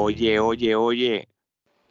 [0.00, 1.28] Oye, oye, oye.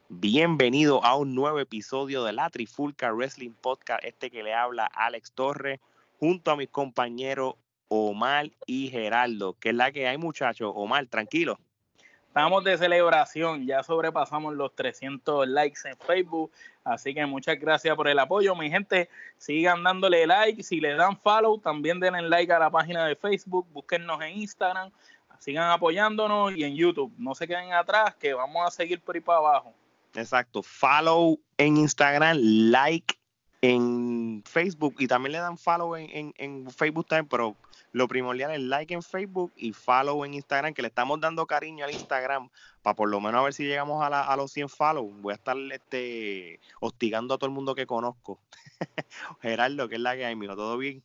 [0.08, 4.02] Bienvenido a un nuevo episodio de la Trifulca Wrestling Podcast.
[4.06, 5.82] Este que le habla Alex Torres,
[6.18, 7.56] junto a mis compañeros
[7.90, 9.58] Omar y Geraldo.
[9.60, 10.72] Que es la que hay, muchachos.
[10.74, 11.60] Omar, tranquilo.
[12.30, 16.52] Estamos de celebración, ya sobrepasamos los 300 likes en Facebook,
[16.84, 21.18] así que muchas gracias por el apoyo, mi gente, sigan dándole like, si le dan
[21.18, 24.92] follow, también denle like a la página de Facebook, búsquennos en Instagram,
[25.40, 29.22] sigan apoyándonos y en YouTube, no se queden atrás, que vamos a seguir por ahí
[29.22, 29.74] para abajo.
[30.16, 33.16] Exacto, follow en Instagram, like
[33.62, 37.56] en Facebook y también le dan follow en, en, en Facebook también, pero
[37.92, 41.86] lo primordial es like en Facebook y follow en Instagram, que le estamos dando cariño
[41.86, 42.50] al Instagram
[42.82, 45.10] para por lo menos a ver si llegamos a, la, a los 100 follow.
[45.22, 48.40] Voy a estar este, hostigando a todo el mundo que conozco.
[49.42, 50.56] Gerardo, ¿qué es la que hay, mijo?
[50.56, 51.02] ¿Todo bien?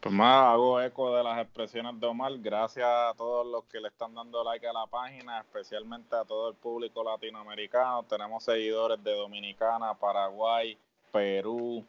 [0.00, 2.32] Pues más, hago eco de las expresiones de Omar.
[2.38, 6.50] Gracias a todos los que le están dando like a la página, especialmente a todo
[6.50, 8.02] el público latinoamericano.
[8.02, 10.76] Tenemos seguidores de Dominicana, Paraguay,
[11.10, 11.84] Perú,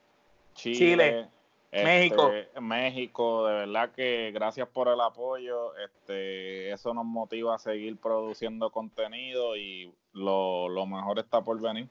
[0.53, 1.29] Chile, Chile.
[1.83, 2.31] México.
[2.31, 5.75] Este, México, de verdad que gracias por el apoyo.
[5.77, 11.89] Este, eso nos motiva a seguir produciendo contenido y lo, lo mejor está por venir.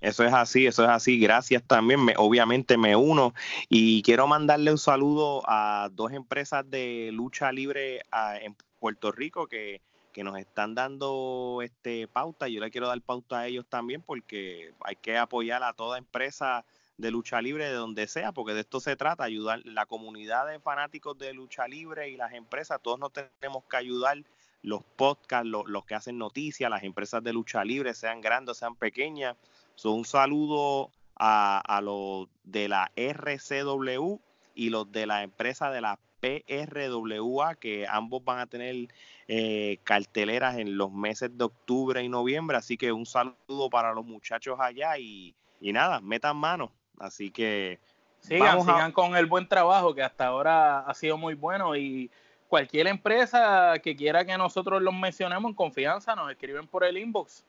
[0.00, 1.18] Eso es así, eso es así.
[1.18, 2.04] Gracias también.
[2.04, 3.34] Me, obviamente me uno
[3.68, 9.48] y quiero mandarle un saludo a dos empresas de lucha libre a, en Puerto Rico
[9.48, 9.80] que,
[10.12, 12.48] que nos están dando este pauta.
[12.48, 16.64] Yo le quiero dar pauta a ellos también porque hay que apoyar a toda empresa
[16.96, 20.58] de lucha libre de donde sea, porque de esto se trata, ayudar la comunidad de
[20.58, 24.18] fanáticos de lucha libre y las empresas, todos nos tenemos que ayudar,
[24.62, 28.74] los podcasts, los, los que hacen noticias, las empresas de lucha libre, sean grandes, sean
[28.74, 29.36] pequeñas.
[29.78, 34.18] So, un saludo a, a los de la RCW
[34.56, 38.88] y los de la empresa de la PRWA, que ambos van a tener
[39.28, 42.56] eh, carteleras en los meses de octubre y noviembre.
[42.56, 46.72] Así que un saludo para los muchachos allá y, y nada, metan mano.
[46.98, 47.78] Así que
[48.18, 48.92] sigan, sigan a...
[48.92, 52.10] con el buen trabajo que hasta ahora ha sido muy bueno y
[52.48, 57.44] cualquier empresa que quiera que nosotros los mencionemos en confianza nos escriben por el inbox.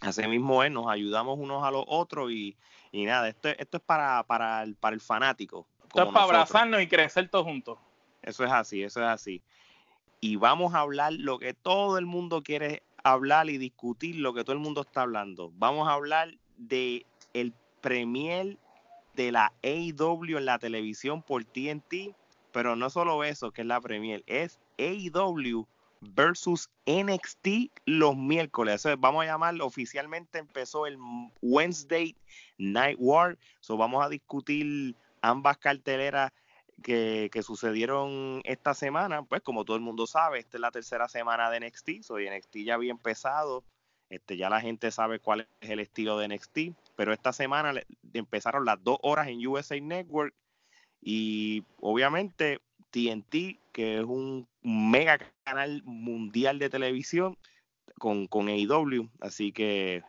[0.00, 2.56] Así mismo es, nos ayudamos unos a los otros y,
[2.92, 5.66] y nada, esto, esto es para, para, el, para el fanático.
[5.82, 6.30] Esto es para nosotros.
[6.30, 7.78] abrazarnos y crecer todos juntos.
[8.22, 9.42] Eso es así, eso es así.
[10.20, 14.44] Y vamos a hablar lo que todo el mundo quiere hablar y discutir, lo que
[14.44, 15.52] todo el mundo está hablando.
[15.54, 18.58] Vamos a hablar de el premier
[19.14, 22.14] de la AEW en la televisión por TNT,
[22.52, 25.66] pero no solo eso, que es la premier, es AEW
[26.14, 28.86] versus NXT los miércoles.
[28.98, 30.98] Vamos a llamarlo oficialmente empezó el
[31.42, 32.16] Wednesday
[32.58, 33.38] Night War.
[33.60, 36.32] So vamos a discutir ambas carteleras
[36.82, 39.22] que, que, sucedieron esta semana.
[39.22, 42.02] Pues como todo el mundo sabe, esta es la tercera semana de NXT.
[42.02, 43.64] So, NXT ya había empezado.
[44.08, 46.58] Este, ya la gente sabe cuál es el estilo de NXT,
[46.94, 47.74] pero esta semana
[48.12, 50.32] empezaron las dos horas en USA Network
[51.00, 52.60] y obviamente
[52.96, 57.36] TNT, que es un mega canal mundial de televisión
[57.98, 60.02] con, con AEW, así que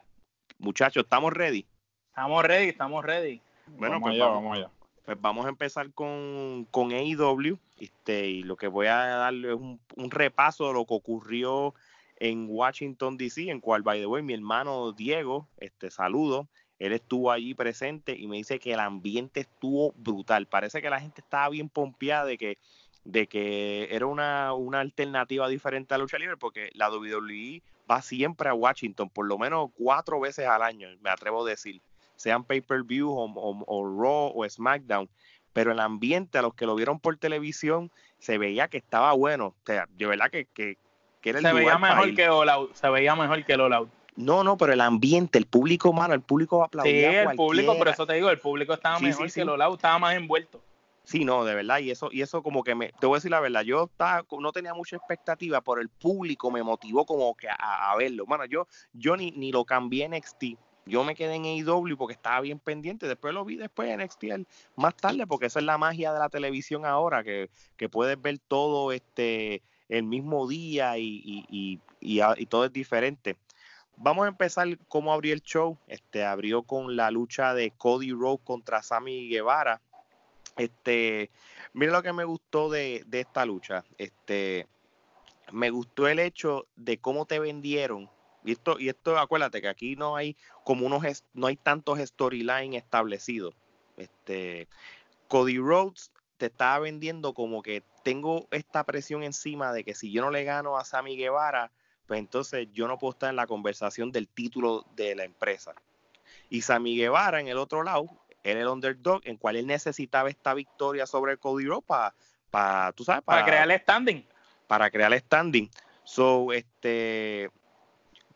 [0.57, 1.65] muchachos, ¿estamos ready?
[2.07, 3.41] Estamos ready, estamos ready.
[3.67, 4.71] Bueno, vamos pues allá, vamos, vamos allá.
[5.03, 9.55] Pues vamos a empezar con, con AEW, este, y lo que voy a darle es
[9.55, 11.73] un, un repaso de lo que ocurrió
[12.15, 16.47] en Washington DC, en cual, by the way, mi hermano Diego, este saludo,
[16.79, 20.45] él estuvo allí presente y me dice que el ambiente estuvo brutal.
[20.45, 22.57] Parece que la gente estaba bien pompeada de que,
[23.03, 28.01] de que era una, una alternativa diferente a la lucha libre, porque la WWE va
[28.01, 31.81] siempre a Washington, por lo menos cuatro veces al año, me atrevo a decir,
[32.15, 35.09] sean pay-per-view o, o, o Raw o SmackDown.
[35.53, 39.47] Pero el ambiente, a los que lo vieron por televisión, se veía que estaba bueno.
[39.47, 40.77] O sea, de verdad que, que,
[41.21, 43.73] que era el se veía mejor que All Out, se veía mejor que el All
[43.73, 43.89] Out.
[44.17, 47.11] No, no, pero el ambiente, el público, mano, el público aplaudía.
[47.11, 49.61] Sí, el público, por eso te digo, el público estaba sí, mejor sí, que All
[49.61, 50.61] Out, estaba más envuelto.
[51.03, 53.31] Sí, no, de verdad, y eso, y eso como que me, te voy a decir
[53.31, 57.47] la verdad, yo estaba, no tenía mucha expectativa, pero el público me motivó como que
[57.47, 58.25] a, a verlo.
[58.25, 62.13] Bueno, yo, yo ni, ni lo cambié en NXT, yo me quedé en AEW porque
[62.13, 65.77] estaba bien pendiente, después lo vi después en NXT más tarde, porque esa es la
[65.77, 71.21] magia de la televisión ahora, que, que puedes ver todo este el mismo día y,
[71.49, 73.37] y, todo es diferente.
[73.99, 75.77] Vamos a empezar cómo abrió el show.
[75.87, 79.81] Este abrió con la lucha de Cody Rhodes contra Sammy Guevara.
[80.55, 81.31] Este,
[81.73, 83.83] mira lo que me gustó de, esta lucha.
[83.97, 84.67] Este,
[85.51, 88.07] me gustó el hecho de cómo te vendieron.
[88.45, 93.55] Y esto, y acuérdate que aquí no hay como unos no hay tantos storylines establecidos.
[93.97, 94.67] Este,
[95.27, 100.21] Cody Rhodes te estaba vendiendo como que tengo esta presión encima de que si yo
[100.21, 101.71] no le gano a Sammy Guevara,
[102.07, 105.73] pues entonces yo no puedo estar en la conversación del título de la empresa.
[106.49, 108.07] Y Sammy Guevara en el otro lado,
[108.43, 112.15] él el underdog, en cual él necesitaba esta victoria sobre Cody Rhodes para,
[112.49, 114.25] para tú sabes, para, crear el standing.
[114.67, 115.69] Para crear el standing.
[116.05, 117.51] So, este,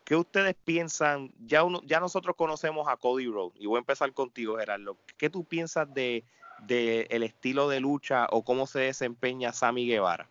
[0.04, 1.32] ¿qué ustedes piensan?
[1.46, 4.98] Ya, uno, ya nosotros conocemos a Cody Rhodes y voy a empezar contigo, Gerardo.
[5.16, 6.24] ¿Qué tú piensas de,
[6.66, 10.28] de el estilo de lucha o cómo se desempeña Sammy Guevara?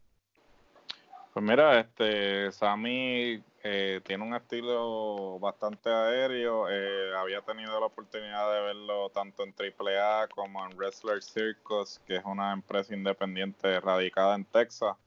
[1.34, 6.68] Pues mira, este Sammy eh, tiene un estilo bastante aéreo.
[6.70, 12.18] Eh, había tenido la oportunidad de verlo tanto en AAA como en Wrestler Circus, que
[12.18, 14.98] es una empresa independiente radicada en Texas.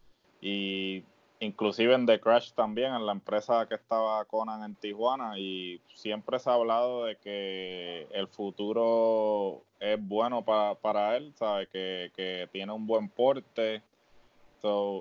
[0.40, 1.04] Y
[1.40, 5.38] inclusive en The Crash también, en la empresa que estaba Conan en Tijuana.
[5.38, 11.66] Y siempre se ha hablado de que el futuro es bueno para, para él, sabe
[11.66, 13.82] que, que tiene un buen porte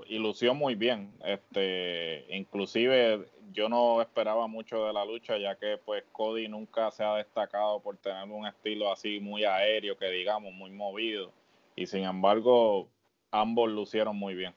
[0.08, 1.14] y lució muy bien.
[1.24, 7.04] Este, inclusive yo no esperaba mucho de la lucha, ya que pues Cody nunca se
[7.04, 11.32] ha destacado por tener un estilo así muy aéreo, que digamos, muy movido.
[11.76, 12.90] Y sin embargo,
[13.32, 14.54] ambos lucieron muy bien.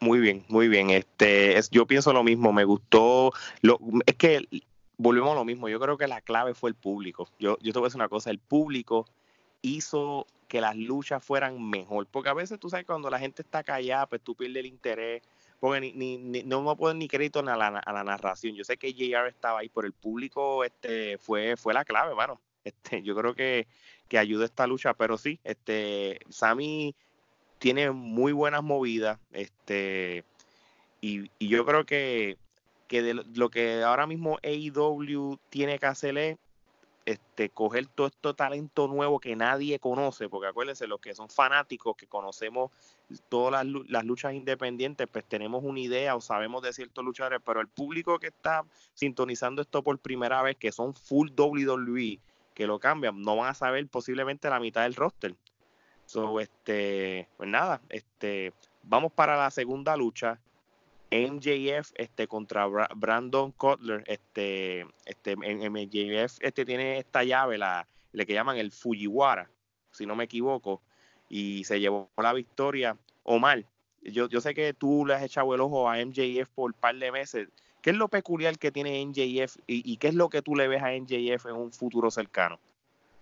[0.00, 0.90] Muy bien, muy bien.
[0.90, 2.52] Este, es, yo pienso lo mismo.
[2.52, 3.32] Me gustó.
[3.62, 4.46] Lo, es que
[4.96, 5.68] volvemos a lo mismo.
[5.68, 7.28] Yo creo que la clave fue el público.
[7.38, 8.30] Yo, yo te voy a decir una cosa.
[8.30, 9.06] El público
[9.62, 12.06] hizo que las luchas fueran mejor.
[12.08, 15.22] Porque a veces tú sabes cuando la gente está callada, pues tú pierdes el interés.
[15.58, 18.54] Porque ni, ni, no me puedo ni crédito a la, la narración.
[18.54, 22.38] Yo sé que JR estaba ahí, por el público este fue, fue la clave, mano.
[22.64, 23.66] Este, yo creo que,
[24.08, 26.94] que ayuda esta lucha, pero sí, este, Sammy
[27.58, 30.22] tiene muy buenas movidas, este,
[31.00, 32.36] y, y yo creo que,
[32.88, 36.38] que de lo que ahora mismo AEW tiene que hacer es
[37.04, 41.96] este, coger todo este talento nuevo que nadie conoce, porque acuérdense, los que son fanáticos,
[41.96, 42.70] que conocemos
[43.28, 47.68] todas las, luchas independientes, pues tenemos una idea o sabemos de ciertos luchadores, pero el
[47.68, 48.64] público que está
[48.94, 52.20] sintonizando esto por primera vez, que son full WWE,
[52.54, 55.34] que lo cambian, no van a saber posiblemente la mitad del roster.
[56.06, 58.52] So, este, pues nada, este,
[58.82, 60.38] vamos para la segunda lucha.
[61.12, 68.32] MJF este contra Brandon Cutler, este, este, MJF este tiene esta llave, la, le que
[68.32, 69.50] llaman el Fujiwara,
[69.90, 70.80] si no me equivoco,
[71.28, 72.96] y se llevó la victoria.
[73.24, 73.64] Omar,
[74.02, 76.96] yo, yo sé que tú le has echado el ojo a MJF por un par
[76.96, 77.48] de meses.
[77.82, 80.68] ¿Qué es lo peculiar que tiene MJF y, y qué es lo que tú le
[80.68, 82.58] ves a MJF en un futuro cercano?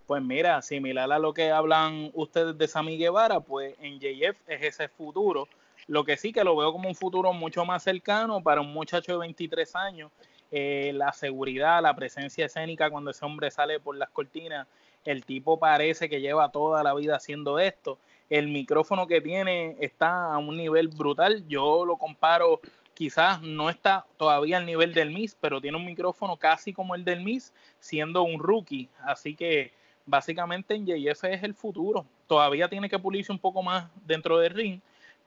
[0.07, 4.89] Pues mira, similar a lo que hablan ustedes de Sammy Guevara, pues MJF es ese
[4.89, 5.49] futuro
[5.87, 9.13] lo que sí que lo veo como un futuro mucho más cercano para un muchacho
[9.13, 10.11] de 23 años.
[10.53, 14.67] Eh, la seguridad, la presencia escénica cuando ese hombre sale por las cortinas,
[15.05, 17.99] el tipo parece que lleva toda la vida haciendo esto.
[18.29, 21.47] El micrófono que tiene está a un nivel brutal.
[21.49, 22.61] Yo lo comparo,
[22.95, 27.05] quizás no está todavía al nivel del Miss, pero tiene un micrófono casi como el
[27.05, 28.89] del Miss, siendo un rookie.
[29.03, 29.73] Así que
[30.05, 32.05] básicamente en JF es el futuro.
[32.27, 34.81] Todavía tiene que pulirse un poco más dentro del ring,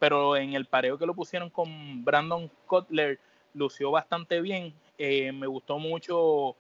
[0.04, 3.22] pero en el pareo que lo pusieron con Brandon Cutler
[3.54, 4.74] lució bastante bien.
[4.98, 6.58] Eh, me gustó mucho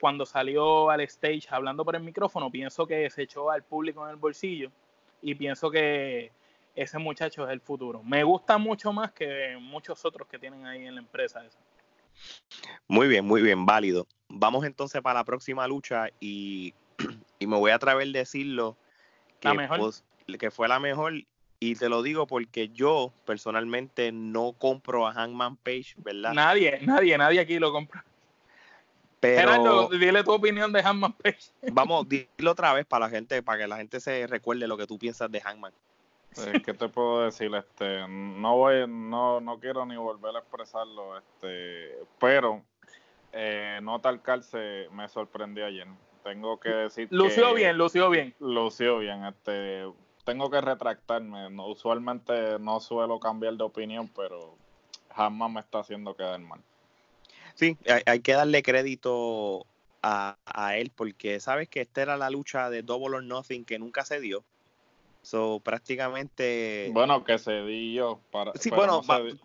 [0.00, 2.50] cuando salió al stage hablando por el micrófono.
[2.50, 4.72] Pienso que se echó al público en el bolsillo
[5.20, 6.32] y pienso que
[6.74, 8.02] ese muchacho es el futuro.
[8.02, 11.58] Me gusta mucho más que muchos otros que tienen ahí en la empresa esa.
[12.86, 14.06] Muy bien, muy bien, válido.
[14.30, 16.72] Vamos entonces para la próxima lucha y,
[17.38, 18.78] y me voy a atrever a decirlo
[19.40, 20.02] que, pues,
[20.38, 21.12] que fue la mejor
[21.60, 26.32] y te lo digo porque yo personalmente no compro a Hangman Page, ¿verdad?
[26.32, 28.04] Nadie, nadie, nadie aquí lo compra.
[29.20, 31.50] Pero, Gerardo, dile tu opinión de Hangman Page.
[31.72, 34.86] Vamos, dilo otra vez para la gente, para que la gente se recuerde lo que
[34.86, 35.72] tú piensas de Hangman.
[36.36, 37.52] Eh, ¿Qué te puedo decir?
[37.52, 42.62] Este, no voy, no, no quiero ni volver a expresarlo, este, pero
[43.32, 45.88] eh, Nota Calce me sorprendió ayer.
[46.22, 48.34] Tengo que decir lució bien, lució bien.
[48.38, 49.86] Lució bien, este
[50.28, 51.48] tengo que retractarme.
[51.62, 54.56] usualmente no suelo cambiar de opinión, pero
[55.14, 56.60] jamás me está haciendo quedar mal.
[57.54, 59.64] Sí, hay, que darle crédito
[60.02, 60.36] a,
[60.76, 64.20] él porque sabes que esta era la lucha de Double or Nothing que nunca se
[64.20, 64.44] dio.
[65.22, 66.90] So, prácticamente.
[66.92, 68.20] Bueno, que se dio.
[68.30, 69.38] Para, sí, bueno, no se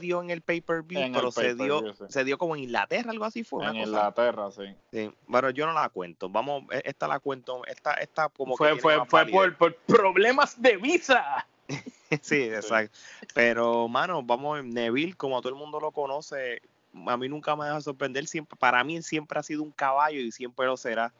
[0.00, 3.66] dio en el pay-per-view, pero se dio, se dio como en Inglaterra, algo así fue.
[3.66, 4.74] En Inglaterra, sí.
[4.90, 5.12] sí.
[5.26, 6.28] Bueno, yo no la cuento.
[6.28, 10.76] Vamos, e, esta la cuento, esta, esta como fue, fue, fue por, por, problemas de
[10.76, 11.46] visa.
[12.22, 12.96] sí, exacto.
[13.34, 16.60] Pero, mano, vamos, Neville, como todo el mundo lo conoce,
[17.06, 18.26] a mí nunca me deja sorprender.
[18.26, 21.12] Siempre, para mí siempre ha sido un caballo y siempre lo será.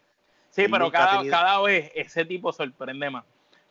[0.50, 3.25] Sí, pero cada, cada vez ese tipo sorprende más.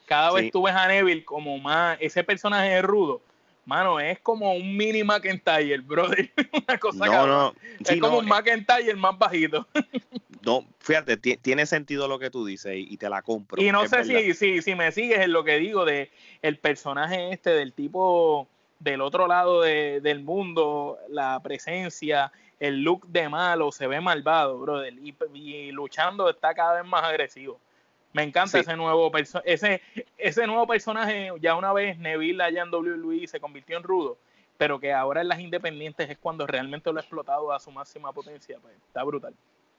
[0.05, 3.21] Cada vez tú ves a Neville como más, ese personaje de rudo,
[3.65, 6.31] mano, es como un mini McIntyre, brother.
[6.67, 7.53] Una cosa no, no.
[7.79, 8.29] es como un eh.
[8.29, 9.67] McIntyre más bajito.
[10.41, 13.61] no, fíjate, tiene sentido lo que tú dices y, te la compro.
[13.61, 17.31] Y no sé si, si, si me sigues en lo que digo de el personaje
[17.33, 18.47] este, del tipo
[18.79, 24.93] del otro lado del mundo, la presencia, el look de malo, se ve malvado, brother.
[25.33, 27.59] Y, luchando está cada vez más agresivo.
[28.15, 29.11] Me encanta ese nuevo
[29.43, 29.81] ese
[30.17, 31.31] ese nuevo personaje.
[31.41, 34.17] Ya una vez Neville allá en WWE se convirtió en rudo,
[34.57, 38.13] pero que ahora en las independientes es cuando realmente lo ha explotado a su máxima
[38.13, 38.57] potencia.
[38.61, 39.33] Pues, está brutal.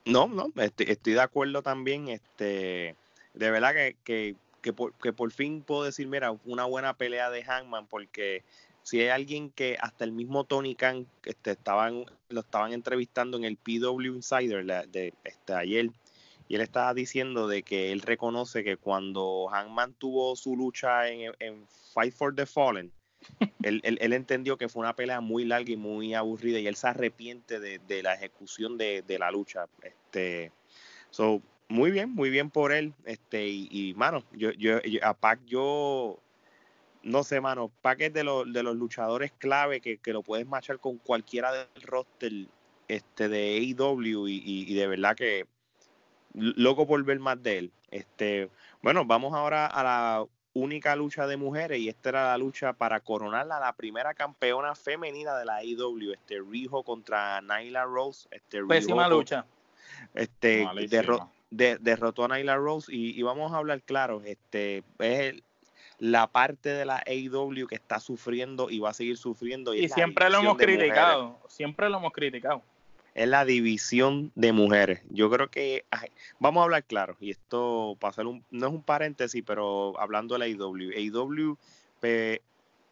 [0.05, 2.09] No, no, estoy, de acuerdo también.
[2.09, 2.95] Este,
[3.33, 7.31] de verdad que, que, que, por, que por fin puedo decir, mira, una buena pelea
[7.31, 8.43] de Hangman, porque
[8.83, 13.45] si hay alguien que hasta el mismo Tony Khan este, estaban, lo estaban entrevistando en
[13.45, 15.89] el PW Insider de este, ayer,
[16.47, 21.65] y él estaba diciendo de que él reconoce que cuando Hangman tuvo su lucha en,
[21.93, 22.91] Fight for the Fallen,
[23.63, 26.87] él, él, entendió que fue una pelea muy larga y muy aburrida y él se
[26.87, 29.65] arrepiente de, de la ejecución de, de, la lucha.
[29.81, 30.51] Este,
[31.09, 32.93] so, muy bien, muy bien por él.
[33.05, 36.19] Este, y, y mano, yo, yo, a Pac yo
[37.07, 40.79] no sé, mano, Pac es de, los, de los luchadores clave que, lo puedes machar
[40.79, 42.31] con cualquiera del roster
[42.87, 45.45] este, de AEW y, y, de verdad que
[46.37, 47.71] loco por ver más de él.
[47.91, 48.49] Este,
[48.81, 52.99] bueno, vamos ahora a la única lucha de mujeres y esta era la lucha para
[52.99, 59.07] coronarla la primera campeona femenina de la AEW, este Rijo contra Nyla Rose, este Pésima
[59.07, 59.45] lucha.
[60.13, 60.67] Este
[61.49, 65.43] derrotó a Nyla Rose y, y, vamos a hablar claro, este es el,
[65.99, 69.73] la parte de la AEW que está sufriendo y va a seguir sufriendo.
[69.73, 72.61] Y, siempre lo hemos criticado, siempre lo hemos criticado.
[73.17, 75.01] Es la división de mujeres.
[75.09, 75.85] Yo creo que,
[76.37, 80.35] vamos a hablar claro, y esto para hacer un, no es un paréntesis, pero hablando
[80.35, 81.57] de la AEW, AEW
[81.99, 82.41] pues,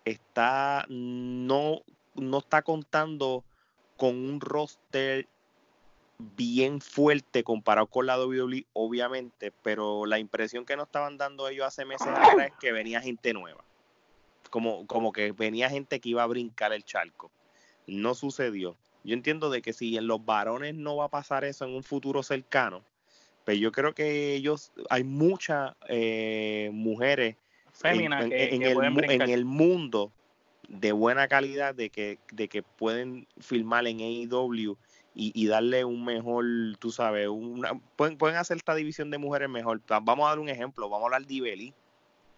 [0.04, 1.84] está, no,
[2.16, 3.44] no está contando
[3.98, 5.28] con un roster
[6.18, 11.68] bien fuerte comparado con la WWE, obviamente, pero la impresión que nos estaban dando ellos
[11.68, 12.08] hace meses
[12.44, 13.64] es que venía gente nueva.
[14.50, 17.30] Como, como que venía gente que iba a brincar el charco.
[17.86, 18.76] No sucedió.
[19.06, 21.84] Yo entiendo de que si en los varones no va a pasar eso en un
[21.84, 22.82] futuro cercano,
[23.46, 27.36] pero pues yo creo que ellos, hay muchas eh, mujeres
[27.84, 28.64] en, en,
[29.30, 30.12] el, mundo
[30.68, 34.78] de buena calidad de que, de que pueden filmar en AEW
[35.14, 36.46] y, darle un mejor,
[36.80, 39.80] tú sabes, una, pueden, pueden hacer esta división de mujeres mejor.
[39.88, 41.74] Vamos a dar un ejemplo, vamos a hablar de Ibeli,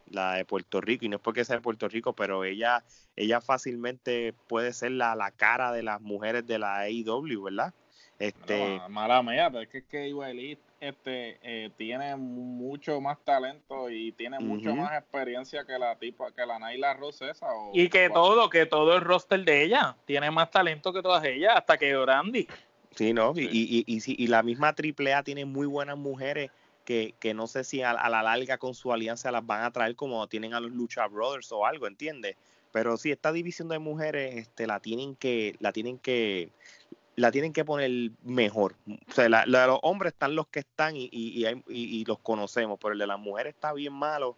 [0.09, 2.83] la de Puerto Rico, y no es porque sea de Puerto Rico, pero ella,
[3.15, 7.73] ella fácilmente puede ser la, la cara de las mujeres de la AEW, ¿verdad?
[8.19, 14.39] Este, mala mía, pero es que, que este, eh, tiene mucho más talento y tiene
[14.39, 17.47] mucho más experiencia que la tipa, que la Naila Rosesa.
[17.73, 21.53] y que todo, que todo el roster de ella tiene más talento que todas ellas,
[21.57, 22.47] hasta que Orandi.
[22.95, 23.33] Sí, ¿no?
[23.35, 26.49] Y, y, y, y, la misma AAA tiene muy buenas mujeres
[26.87, 29.97] que, que no sé si a, la larga con su alianza las van a traer
[29.97, 32.37] como tienen a los Lucha Brothers o algo, ¿entiendes?
[32.71, 36.49] Pero sí, esta división de mujeres este, la tienen que, la tienen que,
[37.17, 38.75] la tienen que poner mejor.
[38.87, 42.19] O sea, la, de los hombres están los que están y, y, y, y, los
[42.19, 44.37] conocemos, pero el de las mujeres está bien malo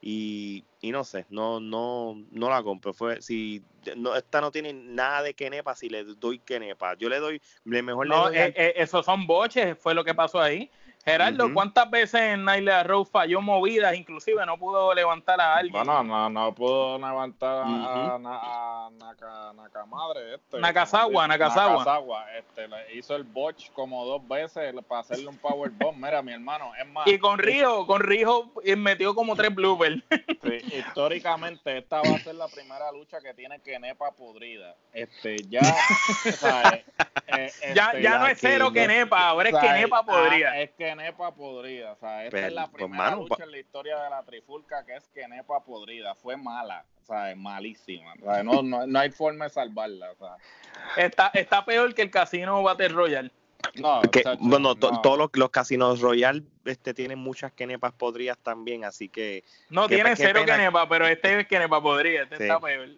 [0.00, 2.94] y, y no sé, no, no, no la compro.
[2.94, 3.62] Fue, si
[3.96, 7.82] no, esta no tiene nada de Kenepa, si le doy Kenepa, yo le doy, le
[7.82, 10.70] mejor no, eh, eh, esos son boches, fue lo que pasó ahí.
[11.04, 13.96] Gerardo, ¿cuántas veces en Naila Rose falló movidas?
[13.96, 15.72] Inclusive no pudo levantar a alguien.
[15.72, 20.36] Bueno, no, no pudo levantar a, a, Naka, Nakamadre.
[20.36, 22.26] Este, Nakazawa, Nakazawa.
[22.38, 25.96] Este, le hizo el botch como dos veces para hacerle un powerbomb.
[25.96, 27.06] Mira, mi hermano, es más.
[27.08, 30.00] Y con Rijo, con Rijo metió como tres bloopers.
[30.42, 34.76] Sí, históricamente esta va a ser la primera lucha que tiene Kenepa podrida.
[34.92, 36.84] Este, ya, eh,
[37.28, 40.60] eh, ya, este, ya no es cero Kenepa, ahora es Kenepa ah, podrida.
[40.60, 41.92] Es que Kenepa podrida.
[41.92, 44.96] O sea, esta es la pues, primera lucha en la historia de la trifulca que
[44.96, 46.14] es Kenepa podrida.
[46.14, 48.14] Fue mala, o sea, malísima.
[48.20, 50.12] O sea, no, no, no, hay forma de salvarla.
[50.12, 50.36] O sea.
[50.96, 53.30] está, está peor que el casino Battle Royale.
[53.74, 59.08] No, que, bueno, todos los, los, casinos Royal este, tienen muchas kenepas podridas también, así
[59.08, 59.44] que...
[59.70, 62.88] No, tiene cero kenepas, pero este es kenepa podrida, este está peor.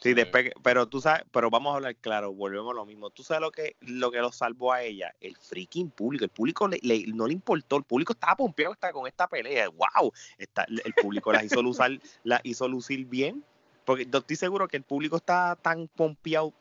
[0.00, 3.10] Sí, después, pero tú sabes, pero vamos a hablar claro, volvemos a lo mismo.
[3.10, 6.24] Tú sabes lo que lo que lo salvó a ella, el freaking público.
[6.24, 9.68] El público le, no le importó, el público estaba pompeado hasta con esta pelea.
[9.70, 13.42] Wow, está, el público las hizo lucir, la hizo lucir bien,
[13.84, 16.52] porque estoy seguro que el público está tan pompeado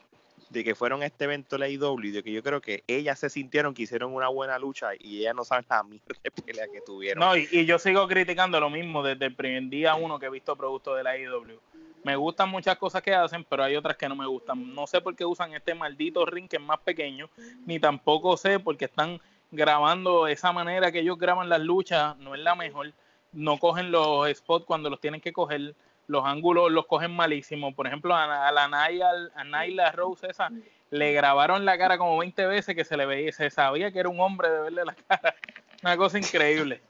[0.49, 3.29] de que fueron a este evento la IW, de que yo creo que ellas se
[3.29, 6.81] sintieron que hicieron una buena lucha y ellas no saben la mierda de pelea que
[6.81, 7.19] tuvieron.
[7.19, 10.29] No, y, y, yo sigo criticando lo mismo desde el primer día uno que he
[10.29, 11.59] visto productos de la IW
[12.03, 14.73] me gustan muchas cosas que hacen, pero hay otras que no me gustan.
[14.73, 17.29] No sé por qué usan este maldito ring que es más pequeño,
[17.65, 19.19] ni tampoco sé por qué están
[19.51, 22.93] grabando esa manera que ellos graban las luchas, no es la mejor.
[23.31, 25.75] No cogen los spots cuando los tienen que coger,
[26.07, 27.73] los ángulos los cogen malísimos.
[27.73, 30.49] Por ejemplo, a, la Naila, a Naila Rose esa,
[30.89, 34.09] le grabaron la cara como 20 veces que se le veía, se sabía que era
[34.09, 35.35] un hombre de verle la cara.
[35.83, 36.81] Una cosa increíble.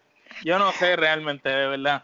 [0.43, 2.03] Yo no sé realmente, de verdad.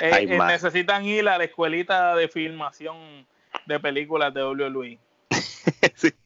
[0.00, 3.26] Eh, eh, necesitan ir a la escuelita de filmación
[3.66, 4.98] de películas de WWE.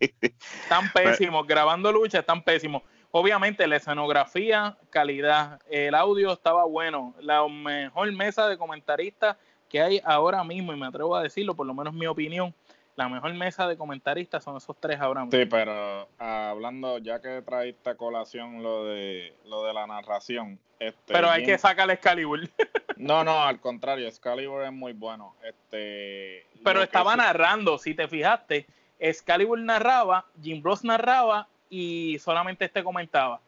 [0.63, 2.83] Están pésimos, grabando lucha, están pésimos.
[3.11, 7.15] Obviamente la escenografía, calidad, el audio estaba bueno.
[7.21, 9.37] La mejor mesa de comentaristas
[9.69, 12.55] que hay ahora mismo, y me atrevo a decirlo, por lo menos mi opinión,
[12.99, 15.39] la mejor mesa de comentaristas son esos tres ahora mismo.
[15.39, 20.59] Sí, pero hablando, ya que traíste a colación lo de, lo de la narración.
[20.81, 22.41] Este, pero hay que sacar Excalibur.
[22.97, 25.37] no, no, al contrario, Excalibur es muy bueno.
[25.45, 28.67] Este, pero estaba narrando, si te fijaste,
[28.99, 33.41] Excalibur narraba, Jim Ross narraba y solamente este comentaba.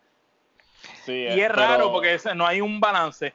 [1.05, 3.35] Sí, y es raro porque no hay un balance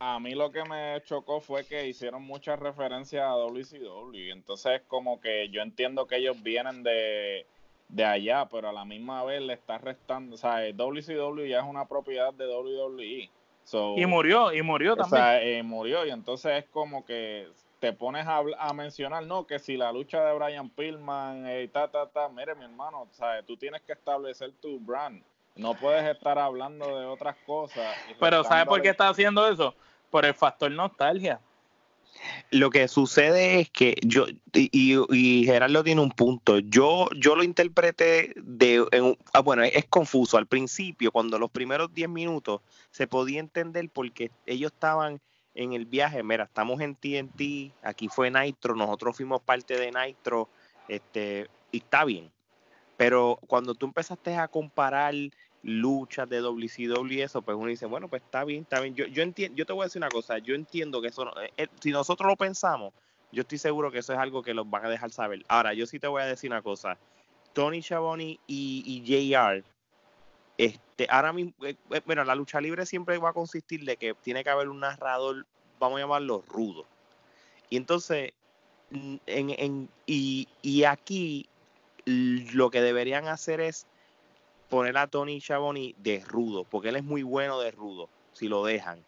[0.00, 4.14] a mí lo que me chocó fue que hicieron muchas referencias a WCW.
[4.14, 7.46] Y entonces, como que yo entiendo que ellos vienen de,
[8.04, 10.34] allá, pero a la misma vez le está restando.
[10.34, 13.30] O sea, WCW ya es una propiedad de WWE.
[13.96, 15.22] y murió, y murió también.
[15.22, 16.06] O sea, eh, murió.
[16.06, 17.48] Y entonces es como que
[17.80, 21.88] te pones a, a, mencionar, no, que si la lucha de Brian Pillman, eh, ta,
[21.88, 23.44] ta, ta, mire, mi hermano, ¿sabes?
[23.46, 25.22] tú tienes que establecer tu brand.
[25.58, 27.96] No puedes estar hablando de otras cosas.
[28.20, 29.74] Pero ¿sabes por qué está haciendo eso?
[30.10, 31.40] Por el factor nostalgia.
[32.50, 37.42] Lo que sucede es que yo, y, y Gerardo tiene un punto, yo, yo lo
[37.42, 40.38] interpreté de, ah, bueno, es, confuso.
[40.38, 45.20] Al principio, cuando los primeros 10 minutos se podía entender porque ellos estaban
[45.54, 50.48] en el viaje, mira, estamos en TNT, aquí fue Nitro, nosotros fuimos parte de Nitro,
[50.88, 52.30] este, y está bien.
[52.96, 55.14] Pero cuando tú empezaste a comparar
[55.62, 58.94] luchas de WCW y eso, pues uno dice, bueno, pues está bien, está bien.
[58.94, 61.40] Yo, yo entiendo, yo te voy a decir una cosa, yo entiendo que eso, no,
[61.42, 62.92] eh, eh, si nosotros lo pensamos,
[63.32, 65.44] yo estoy seguro que eso es algo que los van a dejar saber.
[65.48, 66.96] Ahora, yo sí te voy a decir una cosa,
[67.52, 69.64] Tony Schiavone y, JR,
[70.56, 74.44] este, ahora mismo, eh, bueno, la lucha libre siempre va a consistir de que tiene
[74.44, 75.46] que haber un narrador,
[75.78, 76.86] vamos a llamarlo rudo.
[77.70, 78.32] Y entonces,
[78.90, 81.48] en, en, y, y aquí
[82.06, 83.86] lo que deberían hacer es
[84.68, 88.64] poner a Tony Chaboni de rudo, porque él es muy bueno de rudo, si lo
[88.64, 89.04] dejan.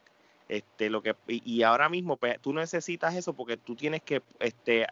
[0.49, 4.87] Este, lo que, y, ahora mismo pues, tú necesitas eso porque tú tienes que, este,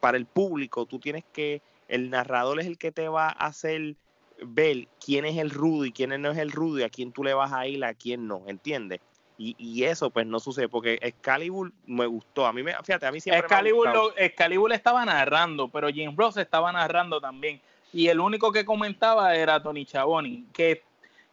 [0.00, 3.96] para el público, tú tienes que, el narrador es el que te va a hacer
[4.44, 7.22] ver quién es el rudo y quién no es el rudo y a quién tú
[7.22, 9.00] le vas a ir, a quién no, ¿entiendes?
[9.36, 13.12] Y, y, eso pues no sucede porque Excalibur me gustó a mí me fíjate a
[13.12, 17.60] mí siempre Excalibur, me Excalibur estaba narrando pero Jim Ross estaba narrando también
[17.92, 20.82] y el único que comentaba era Tony Chaboni, que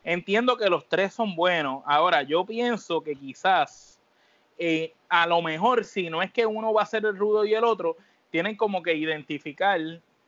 [0.04, 1.82] entiendo que los tres son buenos.
[1.86, 4.00] Ahora, yo pienso que quizás
[4.58, 7.54] eh, a lo mejor si no es que uno va a ser el rudo y
[7.54, 7.95] el otro,
[8.30, 9.80] tienen como que identificar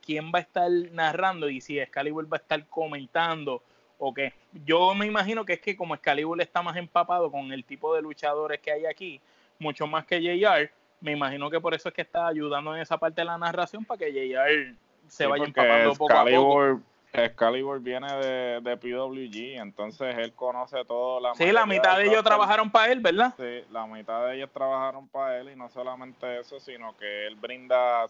[0.04, 3.62] quién va a estar narrando y si Excalibur va a estar comentando
[3.98, 4.32] o qué.
[4.64, 8.02] Yo me imagino que es que como Excalibur está más empapado con el tipo de
[8.02, 9.20] luchadores que hay aquí,
[9.58, 12.96] mucho más que JR, me imagino que por eso es que está ayudando en esa
[12.98, 14.74] parte de la narración para que JR
[15.12, 16.80] se vaya empapando poco a poco.
[17.14, 21.20] Excalibur viene de, de, PWG, entonces él conoce todo.
[21.20, 23.34] La sí, la mitad de ellos trabajaron para él, ¿verdad?
[23.36, 27.36] Sí, la mitad de ellos trabajaron para él y no solamente eso, sino que él
[27.36, 28.06] brinda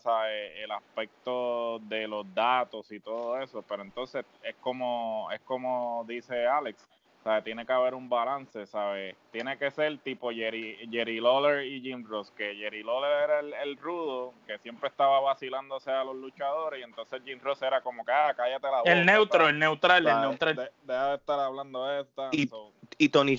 [0.63, 6.47] el aspecto de los datos y todo eso, pero entonces es como, es como dice
[6.47, 6.89] Alex,
[7.23, 9.15] sea, Tiene que haber un balance, ¿sabes?
[9.31, 13.77] Tiene que ser tipo Jerry, Jerry Lawler y Jim Ross, que Jerry Lawler era el,
[13.77, 18.13] rudo, que siempre estaba vacilándose a los luchadores, y entonces Jim Ross era como que,
[18.13, 18.93] ah, cállate la boca.
[18.93, 20.71] El neutro, el neutral, el neutral.
[20.83, 22.29] deja de estar hablando de esta.
[22.33, 22.51] Y,
[22.99, 23.37] y, Tony,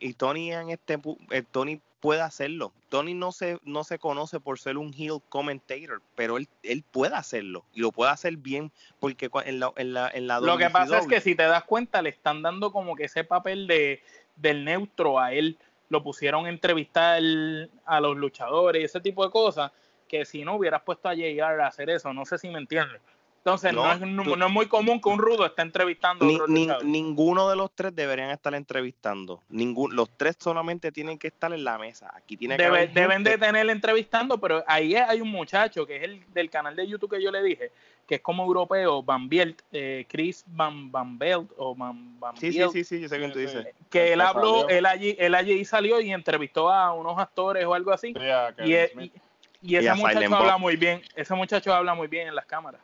[0.00, 0.98] y Tony en este,
[1.30, 2.72] eh, Tony puede hacerlo.
[2.88, 7.14] Tony no se, no se conoce por ser un heel commentator, pero él, él puede
[7.14, 10.68] hacerlo y lo puede hacer bien porque en la, en la, en la Lo que
[10.68, 14.02] pasa es que si te das cuenta le están dando como que ese papel de,
[14.34, 15.56] del neutro a él.
[15.88, 17.22] Lo pusieron a entrevistar
[17.84, 19.70] a los luchadores y ese tipo de cosas
[20.08, 23.00] que si no hubieras puesto a JR a hacer eso, no sé si me entiendes.
[23.44, 26.24] Entonces, no, No, es, no, tú- no es muy común que un rudo esté entrevistando
[26.24, 29.42] a otro ni- ninguno de los tres deberían estar entrevistando.
[29.48, 32.12] Ningún, los tres solamente tienen que estar en la mesa.
[32.14, 35.96] Aquí tiene que Debe- haber deben de tener entrevistando, pero ahí hay un muchacho que
[35.96, 37.72] es el del canal de YouTube que yo le dije,
[38.06, 42.52] que es como europeo, Van Bielt, eh, Chris Van, Van Belt o Van, Van Sí,
[42.52, 43.66] sí, Bielt, sí, sí, yo sé quién tú dices.
[43.90, 44.68] que él habló, salió.
[44.68, 48.14] él allí, él allí salió y entrevistó a unos actores o algo así.
[48.64, 49.12] Y, e- y-
[49.62, 50.60] y ese Y muchacho Silent habla Bob.
[50.60, 52.80] muy bien, ese muchacho habla muy bien en las cámaras.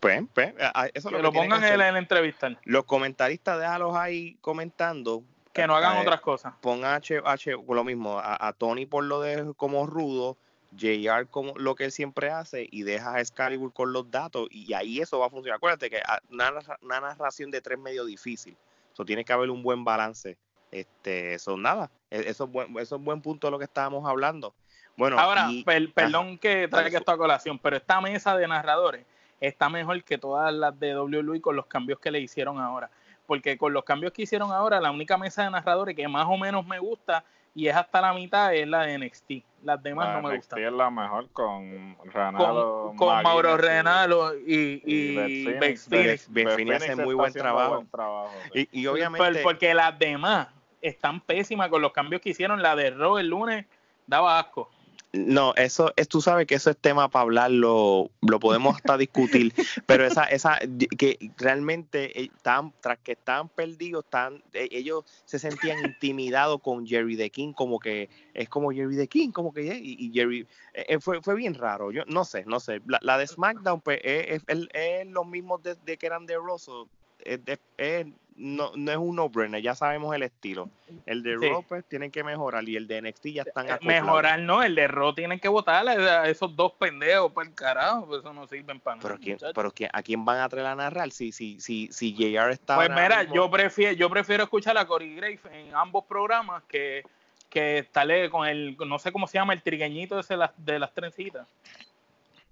[0.00, 0.54] Pues, pues,
[0.94, 4.36] eso es lo lo que tienen pongan que en la entrevista, Los comentaristas, déjalos ahí
[4.40, 5.22] comentando.
[5.52, 6.52] que no hagan Eh, otras cosas.
[6.60, 10.36] Pon H, H lo mismo, a, a Tony por lo de como rudo,
[10.78, 14.74] JR como lo que él siempre hace y deja a Excalibur con los datos y
[14.74, 15.56] ahí eso va a funcionar.
[15.56, 18.56] Acuérdate que una, narra- una narración de tres es medio difícil.
[18.92, 20.36] Eso tiene que haber un buen balance.
[20.70, 24.06] Este, eso nada, e- eso es buen, eso es buen punto de lo que estábamos
[24.06, 24.54] hablando.
[24.96, 29.06] Bueno, Ahora, y- per- perdón que traiga esto a colación, pero esta mesa de narradores
[29.40, 32.90] está mejor que todas las de WWE con los cambios que le hicieron ahora.
[33.26, 36.36] Porque con los cambios que hicieron ahora, la única mesa de narradores que más o
[36.36, 39.30] menos me gusta y es hasta la mitad es la de NXT.
[39.64, 40.64] Las demás La no me NXT gustan.
[40.64, 42.88] es la mejor con Renalo.
[42.88, 46.28] Con, con Mauro Renalo y, y, Phoenix.
[46.32, 47.76] Phoenix hace muy buen trabajo.
[47.76, 48.68] buen trabajo, sí.
[48.72, 50.48] y, y obviamente porque las demás
[50.82, 52.62] están pésimas con los cambios que hicieron.
[52.62, 53.64] La de Raw el lunes
[54.06, 54.70] daba asco.
[55.12, 59.54] No, eso es, tú sabes que eso es tema para hablarlo, lo podemos hasta discutir,
[59.86, 60.58] pero esa, esa,
[60.98, 64.04] que realmente eh, tras que estaban perdidos,
[64.52, 69.08] eh, ellos se sentían intimidados con Jerry the King, como que es como Jerry the
[69.08, 72.44] King, como que, eh, y, y Jerry, eh, fue, fue bien raro, yo no sé,
[72.44, 75.96] no sé, la, la de SmackDown, pues, es, es, es- es los mismos de, de
[75.96, 76.90] que eran de Rosso,
[77.26, 78.06] es, es-
[78.38, 80.68] no, no es un no-brainer, ya sabemos el estilo,
[81.06, 81.48] el de Sí.
[81.48, 84.02] Raw, pues, tienen que mejorar, y el de NXT ya están Eh, acoplados.
[84.04, 88.04] Mejorar, no, el de Raw tienen que votar a esos dos pendejos por el carajo,
[88.06, 89.08] pues eso no sirven para nada.
[89.08, 92.12] Pero, quién, pero quién- ¿a quién van a traer a narrar si, si, si, si
[92.14, 96.04] JR está Pues mira, mismo- yo prefiero, yo prefiero escuchar a Corey Graves en ambos
[96.04, 97.04] programas que,
[97.48, 100.78] que estarle con el, no sé cómo se llama, el trigueñito ese de las, de
[100.78, 101.46] las trencitas.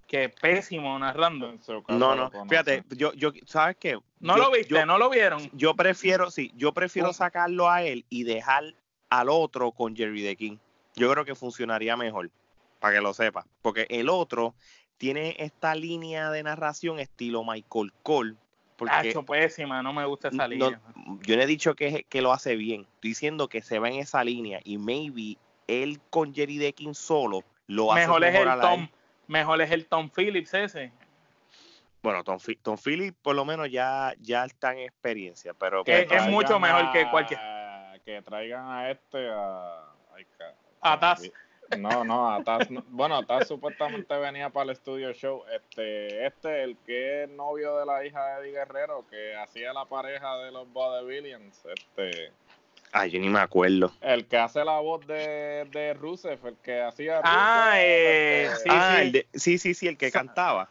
[0.07, 1.53] Que pésimo narrando.
[1.87, 3.97] No, lo no, fíjate, yo, yo, ¿sabes qué?
[4.19, 5.49] No Yo- lo viste, yo, no lo vieron.
[5.53, 7.13] yo prefiero, sí, yo prefiero ¿Cómo?
[7.13, 8.75] sacarlo a él y dejar
[9.09, 10.57] al otro con Jerry the King.
[10.95, 12.29] Yo creo que funcionaría mejor,
[12.79, 13.47] para que lo sepa.
[13.63, 14.53] Porque el otro
[14.97, 18.35] tiene esta línea de narración estilo Michael Cole.
[18.77, 20.81] Porque Hacho, pésima, no me gusta esa no- línea.
[21.23, 23.95] yo no he dicho que, que lo hace bien, estoy diciendo que se va en
[23.95, 25.37] esa línea y maybe
[25.67, 28.87] él con Jerry the King solo lo hace mejor es mejor el a la- Tom,
[29.27, 30.91] mejor es el Tom Phillips ese.
[32.01, 36.21] Bueno, Tom, Tom Phillips por lo menos ya, ya está en experiencia, pero Que pues,
[36.21, 37.39] es mucho mejor que cualquier-
[38.05, 39.81] Que traigan a este a.
[40.81, 41.23] A Taz.
[41.79, 42.69] No, no, a Taz.
[42.69, 42.83] no.
[42.89, 45.43] Bueno, Taz supuestamente venía para el estudio show.
[45.51, 49.85] Este, este, el que es novio de la hija de Eddie Guerrero, que hacía la
[49.85, 50.67] pareja de los
[51.07, 51.65] Billions.
[51.65, 52.31] Este,
[52.97, 53.91] Ay, yo ni me acuerdo.
[53.99, 57.19] el que hace la voz de, de Rusev, el que hacía.
[57.25, 59.01] Ah, Rusev, eh, este, sí, ah, sí.
[59.01, 60.69] el de- sí, sí, sí, el que cantaba.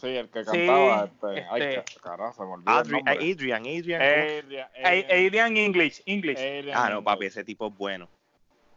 [0.00, 1.04] Sí, el que Sí, cantaba.
[1.06, 2.70] Este, Ay, este- ca- carajo, se me olvidó.
[2.70, 3.12] el Adri- nombre.
[3.32, 4.02] Adrian, Adrian.
[4.02, 6.38] Adrian, Adrian- Adrian English, English.
[6.38, 8.08] Adrian Ah, no, papi, ese tipo es bueno.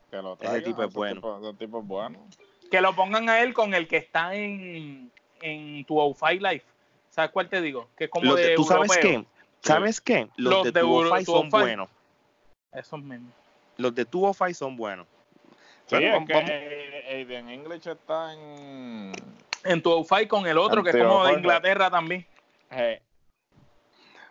[0.10, 1.16] Que lo Ese tipo es ese bueno.
[1.22, 2.28] tipo- ese tipo es bueno.
[2.72, 6.64] Que lo pongan a él con el que está en, en tu O5 Live.
[7.12, 7.90] ¿Sabes cuál te digo?
[7.96, 9.24] Que es como de- de ¿Tú sabes qué?
[9.62, 10.30] ¿Sabes qué?
[10.38, 11.60] Los, Los de de 205 son 205.
[11.60, 11.90] buenos.
[12.80, 13.34] Esos mismos.
[13.78, 15.08] Los de 205 son buenos.
[15.88, 19.12] Sí, Bueno, es vamos- que vamos- eh, Aiden English está en...
[19.64, 21.34] En tu O5 con el otro, que es como de.
[21.34, 22.26] Inglaterra también.
[22.72, 23.02] eh,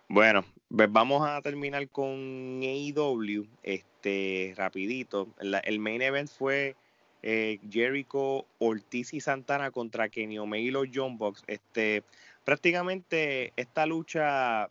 [0.07, 5.27] Bueno, pues vamos a terminar con AEW, este, rapidito.
[5.39, 6.75] La- el main event fue
[7.23, 11.43] eh, Jericho, Ortiz y Santana contra Kenny Omega y los John Box.
[11.47, 12.03] Este,
[12.45, 14.69] prácticamente esta lucha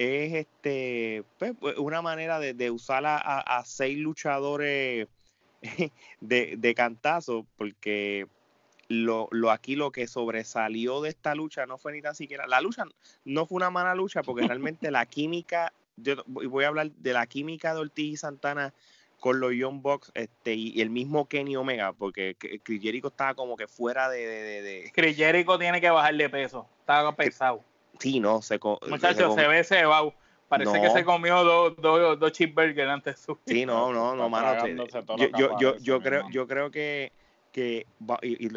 [0.00, 5.06] es este pues, una manera de, de usar a, seis luchadores
[6.20, 8.26] de, de cantazo, porque
[8.88, 12.60] lo, lo aquí lo que sobresalió de esta lucha no fue ni tan siquiera la
[12.60, 12.84] lucha
[13.24, 17.26] no fue una mala lucha porque realmente la química yo voy a hablar de la
[17.26, 18.72] química de Ortiz y Santana
[19.20, 23.34] con los Young Bucks este y, el mismo Kenny Omega porque que- Chris Jericho estaba
[23.34, 26.66] como que fuera de, de, de- de- Chris Jericho tiene que bajar de peso.
[26.80, 27.62] Está pesado.
[28.00, 28.58] Sí no se,
[28.88, 30.14] Muchachos, se ve cebado.
[30.48, 30.82] Parece No.
[30.82, 33.40] que se comió dos, dos, dos cheeseburgers antes de subir.
[33.46, 34.66] Sí, no, no, no, mano.
[35.16, 37.12] Yo, yo, yo, yo creo, yo creo que,
[37.52, 37.86] que
[38.22, 38.48] y-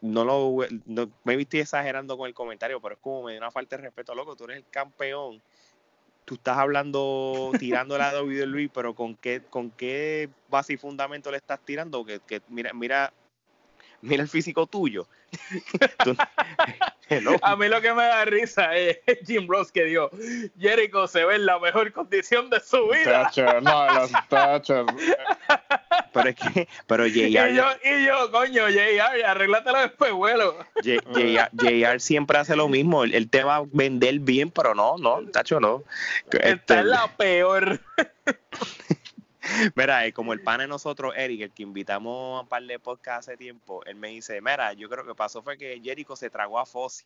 [0.00, 3.52] no lo no, me estoy exagerando con el comentario, pero es como me dio una
[3.52, 4.34] falta de respeto, loco.
[4.34, 5.40] Tú eres el campeón.
[6.24, 11.36] Tú estás hablando, tirando la WWE, pero con qué, con qué base y fundamento le
[11.36, 13.12] estás tirando, que, que mira, mira,
[14.00, 15.06] mira el físico tuyo.
[17.42, 20.10] A mí lo que me da risa es Jim Ross que dio,
[20.58, 23.30] Jericho se ve en la mejor condición de su vida.
[23.60, 24.86] no, los tachos.
[26.12, 27.28] Pero es que, pero JR.
[27.28, 30.56] Y yo, y yo coño, JR, arréglatelo después, vuelo.
[30.82, 33.04] JR, siempre hace lo mismo.
[33.04, 35.84] Él, te va a vender bien, pero no, no, tacho, no.
[36.26, 37.80] Esta este, es la peor.
[39.74, 42.78] Mira, eh, como el pan de nosotros, Eric, el que invitamos a un par de
[42.78, 46.30] podcast hace tiempo, él me dice, mira, yo creo que pasó fue que Jericho se
[46.30, 47.04] tragó a Fossi.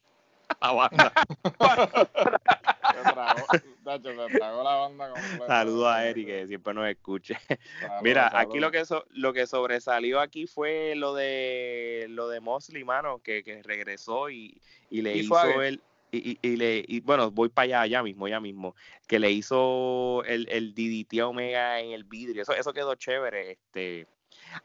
[5.47, 7.37] Saludos a Eric que siempre nos escuche.
[8.03, 13.21] Mira, aquí lo que lo que sobresalió aquí fue lo de lo de Mosley, mano,
[13.23, 15.81] que, que regresó y, y le hizo el
[16.17, 18.75] y, y, le y, bueno voy para allá ya mismo ya mismo
[19.07, 24.07] que le hizo el, el DDT Omega en el vidrio eso eso quedó chévere este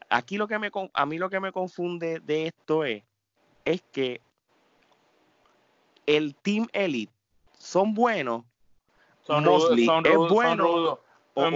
[0.08, 3.02] aquí lo que me a mí lo que me confunde de esto es
[3.64, 4.20] es que
[6.06, 7.12] el Team Elite
[7.58, 8.44] son buenos.
[9.22, 10.98] Son Mosley son es bueno.
[11.34, 11.54] Son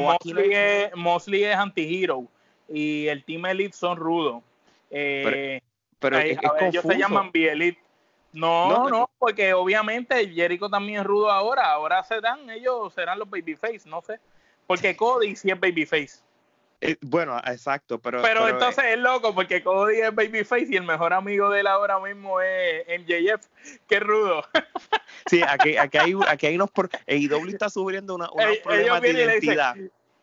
[0.97, 2.29] Mosley, es, anti-hero
[2.69, 4.43] y el Team Elite son rudos.
[4.91, 5.61] Eh,
[5.99, 7.81] pero, ellos se llaman B-Elite.
[8.35, 11.71] No, no, porque obviamente Jericho también es rudo ahora.
[11.71, 14.19] Ahora serán, ellos serán los babyface, no sé.
[14.67, 16.25] Porque Cody sí es babyface.
[16.81, 18.21] Eh, bueno, exacto, pero...
[18.21, 21.99] Pero, entonces es loco porque Cody es Babyface y el mejor amigo de él ahora
[21.99, 23.47] mismo es MJF.
[23.89, 24.45] Qué rudo.
[25.27, 26.71] Sí, aquí, aquí, hay, aquí hay unos...
[26.71, 29.75] Por, AEW está sufriendo una, unos problemas de identidad.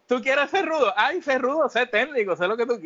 [0.05, 0.93] ¿Tú quieres ser rudo?
[0.95, 2.79] Ay, ser rudo, sé técnico, sé lo que tú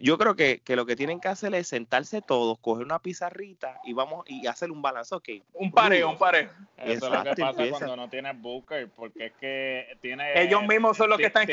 [0.00, 3.92] yo, creo que, lo que tienen que hacer es sentarse todos, coger una pizarrita y
[3.92, 5.28] vamos y hacer un balance, ok.
[5.54, 6.50] Un pareo, un pareo.
[6.76, 10.40] Eso es lo que pasa cuando no tienes booker, porque es que tiene...
[10.40, 11.46] Ellos mismos son los que están...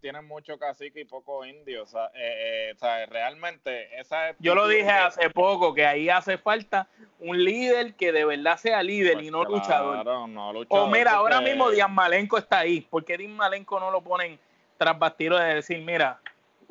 [0.00, 4.34] Tienen mucho cacique y poco indio, o sea, eh, eh, realmente esa...
[4.38, 8.82] Yo lo dije hace poco, que ahí hace falta un líder que de verdad sea
[8.82, 10.04] líder pues y no, luchador.
[10.28, 10.88] no luchador.
[10.88, 14.38] O mira, ahora mismo Dian Malenko está ahí, ¿por qué Dian Malenko no lo ponen
[14.82, 16.20] tras bastiro de decir, mira,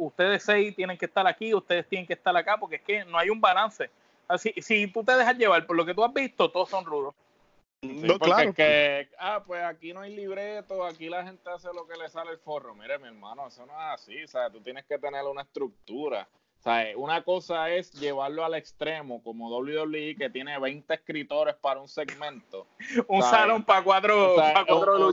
[0.06, 3.18] ustedes seis tienen que estar aquí, ustedes tienen que estar acá, porque es que no
[3.18, 3.90] hay un balance.
[4.28, 7.14] Así, si tú te dejas llevar por lo que tú has visto, todos son rudos.
[7.82, 8.54] no, claro.
[8.54, 12.32] que, ah, pues aquí no hay libreto, aquí la gente hace lo que le sale
[12.32, 12.74] el forro.
[12.76, 16.28] Mire, mi hermano, eso no es así, o sea, tú tienes que tener una estructura.
[16.62, 21.80] O sea, una cosa es llevarlo al extremo, como WWE, que tiene 20 escritores para
[21.80, 22.68] un segmento.
[23.08, 25.12] un salón para cuatro, para cuatro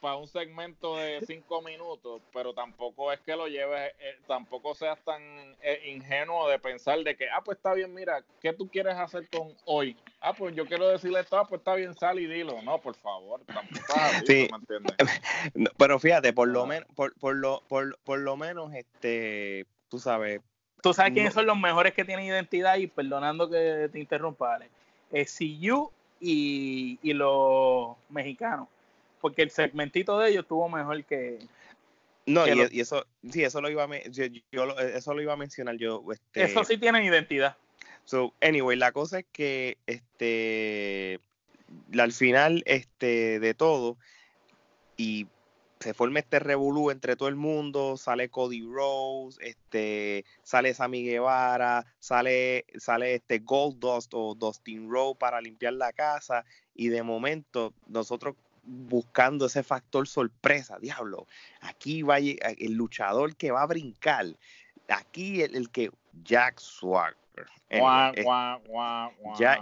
[0.00, 4.98] para un segmento de cinco minutos, pero tampoco es que lo lleves, eh, tampoco seas
[5.04, 5.20] tan
[5.60, 9.28] eh, ingenuo de pensar de que, ah, pues está bien, mira, ¿qué tú quieres hacer
[9.28, 9.94] con hoy?
[10.22, 12.62] Ah, pues yo quiero decirle esto, ah, pues está bien, sal y dilo.
[12.62, 13.94] No, por favor, tampoco
[14.26, 14.48] sí.
[14.50, 14.96] ¿me entiendes?
[15.76, 20.40] pero fíjate, por lo menos, por, por, lo, por, por lo menos, este tú sabes.
[20.82, 24.70] Tú sabes quiénes son los mejores que tienen identidad y perdonando que te interrumpa, Ale.
[25.12, 28.68] Es CU y, y los mexicanos.
[29.20, 31.38] Porque el segmentito de ellos estuvo mejor que.
[32.24, 34.24] No, y, eso, sí, eso lo iba a, yo,
[34.78, 36.02] eso lo iba a mencionar yo.
[36.10, 37.56] Este, eso sí tienen identidad.
[38.04, 41.20] So, anyway, la cosa es que este
[41.98, 43.96] al final este de todo
[44.96, 45.26] y
[45.80, 51.86] se forma este revolú entre todo el mundo, sale Cody Rose, este, sale Sammy Guevara,
[51.98, 58.36] sale, sale este Goldust o Dustin Rose para limpiar la casa, y de momento nosotros
[58.62, 61.26] buscando ese factor sorpresa, diablo,
[61.62, 64.26] aquí va el luchador que va a brincar,
[64.88, 65.90] aquí el, que
[66.24, 66.60] Jack
[67.70, 68.24] Swagger.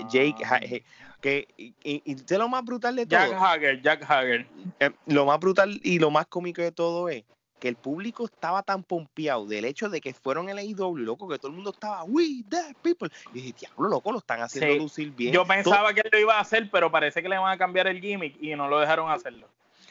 [0.09, 0.85] Jake,
[1.21, 3.19] que, y, y, lo más brutal de todo.
[3.19, 4.47] Jack Hager, Jack Hager.
[4.81, 7.25] Eh, lo más brutal y lo más cómico de todo es
[7.59, 11.38] que el público estaba tan pompeado del hecho de que fueron el AEW, loco, que
[11.38, 13.11] todo el mundo estaba, we, the people.
[13.33, 15.33] Y dije, diablo, loco, lo están haciendo lucir bien.
[15.33, 17.88] Yo pensaba que él lo iba a hacer, pero parece que le van a cambiar
[17.88, 19.49] el gimmick y no lo dejaron hacerlo.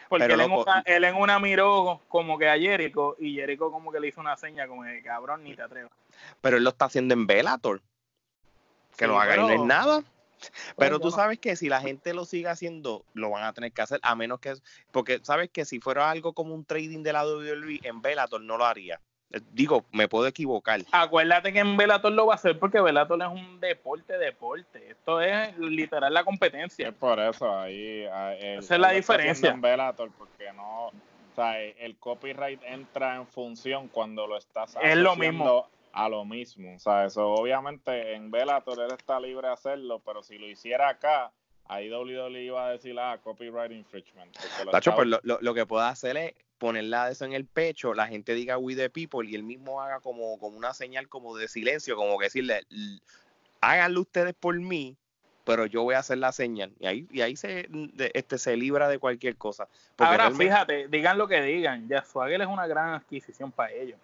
[0.10, 3.92] Porque él, en una, él, en una, miró como que a Jericho y Jericho como
[3.92, 5.92] que le hizo una seña como de cabrón, ni te atrevas.
[6.42, 7.82] Pero él lo está haciendo en Bellator.
[8.96, 10.04] Que lo haga y no es nada.
[10.78, 13.82] Pero tú sabes que si la gente lo sigue haciendo, lo van a tener que
[13.82, 14.54] hacer, a menos que.
[14.92, 18.58] Porque sabes que si fuera algo como un trading de la WWE en Bellator, no
[18.58, 19.00] lo haría.
[19.32, 20.82] Eh, digo, me puedo equivocar.
[20.92, 24.92] Acuérdate que en Bellator lo va a hacer porque Bellator es un deporte, deporte.
[24.92, 26.88] Esto es literal la competencia.
[26.88, 28.06] Es por eso, ahí.
[28.12, 29.52] Ah, Esa es la diferencia.
[29.52, 30.88] En Bellator, porque no.
[30.88, 34.90] O sea, el copyright entra en función cuando lo estás haciendo.
[34.90, 36.76] Es lo mismo a lo mismo.
[36.76, 40.90] O sea, eso obviamente en Bellator él está libre de hacerlo, pero si lo hiciera
[40.90, 41.32] acá,
[41.66, 44.36] ahí WWE iba a decir, ah, copyright infringement.
[44.72, 48.34] Tacho, pues lo, lo, que puede hacer es ponerla eso en el pecho, la gente
[48.34, 51.96] diga we the people y él mismo haga como, como una señal como de silencio,
[51.96, 52.66] como que decirle,
[53.62, 54.98] háganlo ustedes por mí,
[55.44, 56.74] pero yo voy a hacer la señal.
[56.80, 57.70] Y ahí, y ahí se,
[58.14, 59.68] este, se libra de cualquier cosa.
[59.98, 64.00] Ahora, fíjate, digan lo que digan, ya Swagger es una gran adquisición para ellos.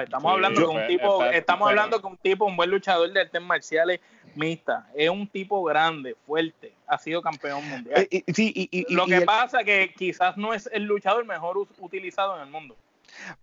[0.00, 3.42] Estamos hablando con un tipo, estamos hablando con un tipo, un buen luchador de artes
[3.42, 4.00] marciales
[4.34, 4.88] mixta.
[4.94, 8.08] Es un tipo grande, fuerte, ha sido campeón mundial.
[8.10, 12.36] Eh, sí, y, lo que pasa es que quizás no es el luchador mejor utilizado
[12.36, 12.76] en el mundo.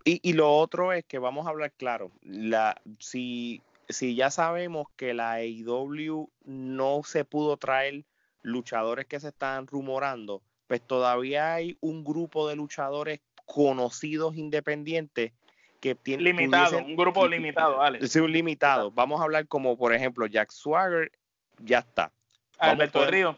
[0.03, 4.87] Y, y lo otro es que vamos a hablar claro, la, si si ya sabemos
[4.95, 8.05] que la AEW no se pudo traer
[8.43, 15.31] luchadores que se están rumorando, pues todavía hay un grupo de luchadores conocidos independientes
[15.79, 18.05] que tienen limitado, un grupo limitado, vale.
[18.07, 18.91] Sí, un limitado.
[18.91, 21.11] Vamos a hablar como por ejemplo Jack Swagger,
[21.59, 22.11] ya está.
[22.57, 23.37] Alberto del Río.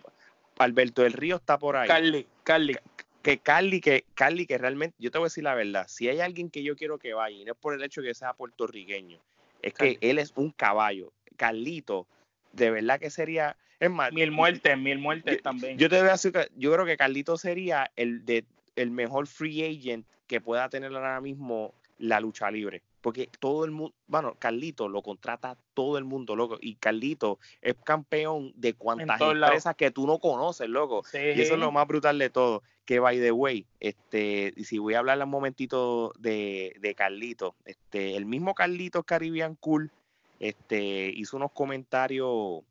[0.58, 1.88] Alberto del Río está por ahí.
[1.88, 2.78] Carly, Carly.
[3.22, 6.22] Que Carly, que Carly, que realmente, yo te voy a decir la verdad, si hay
[6.22, 8.34] alguien que yo quiero que vaya, y no es por el hecho de que sea
[8.34, 9.20] puertorriqueño,
[9.62, 11.14] es que él es un caballo.
[11.38, 12.08] Carlito,
[12.52, 13.58] de verdad que sería.
[13.80, 15.78] Es más, mil muertes, mil muertes también.
[15.78, 19.64] Yo te voy a decir yo creo que Carlito sería el de el mejor free
[19.64, 22.82] agent que pueda tener ahora mismo la lucha libre.
[23.02, 26.58] Porque todo el mundo, bueno, Carlito lo contrata todo el mundo, loco.
[26.62, 31.04] Y Carlito es campeón de cuantas empresas que tú no conoces, loco.
[31.14, 32.62] Y eso es lo más brutal de todo.
[32.86, 38.16] Que by the way, este, si voy a hablar un momentito de, de Carlito, este,
[38.18, 39.90] el mismo Carlito Caribbean Cool,
[40.40, 42.62] este, hizo unos comentarios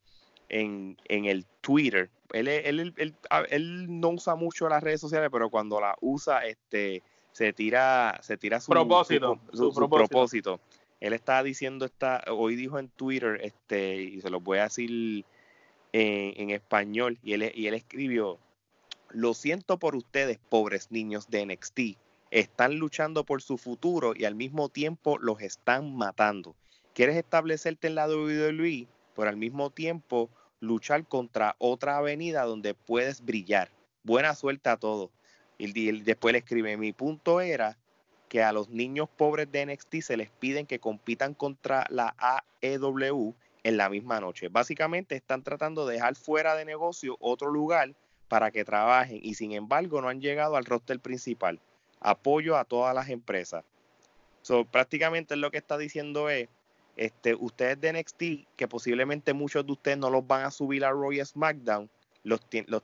[0.49, 2.11] en, en el Twitter.
[2.33, 3.15] Él, él, él,
[3.49, 8.37] él, no usa mucho las redes sociales, pero cuando la usa, este, se tira, se
[8.37, 9.39] tira su propósito.
[9.53, 10.61] Su, propósito.
[11.01, 15.25] Él está diciendo, esta, hoy dijo en Twitter, este, y se lo voy a decir
[15.93, 18.39] en, español, y él, y él escribió,
[19.11, 21.81] lo siento por ustedes, pobres niños de NXT,
[22.31, 26.55] están luchando por su futuro y al mismo tiempo los están matando.
[26.95, 33.25] ¿Quieres establecerte en la WWE, pero al mismo tiempo luchar contra otra avenida donde puedes
[33.25, 33.71] brillar?
[34.05, 35.11] Buena suerte a todos.
[35.61, 37.77] Y después le escribe, mi punto era
[38.31, 42.15] que a los niños pobres de NXT se les piden que compitan contra la
[42.63, 44.49] AEW en la misma noche.
[44.49, 47.93] Básicamente están tratando de dejar fuera de negocio otro lugar
[48.29, 51.61] para que trabajen y sin embargo no han llegado al roster principal.
[52.01, 53.63] Apoyo a todas las empresas.
[54.41, 56.49] So, prácticamente lo que está diciendo es,
[56.97, 60.91] este, ustedes de NXT, que posiblemente muchos de ustedes no los van a subir a
[60.91, 61.91] Royal SmackDown,
[62.23, 62.83] los, los,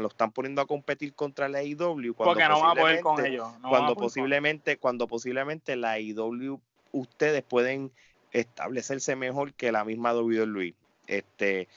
[0.00, 3.24] lo están poniendo a competir contra la IW cuando porque no va a poder con
[3.24, 6.58] ellos cuando posiblemente cuando posiblemente la IW
[6.92, 7.92] ustedes pueden
[8.32, 10.74] establecerse mejor que la misma WWE
[11.06, 11.68] este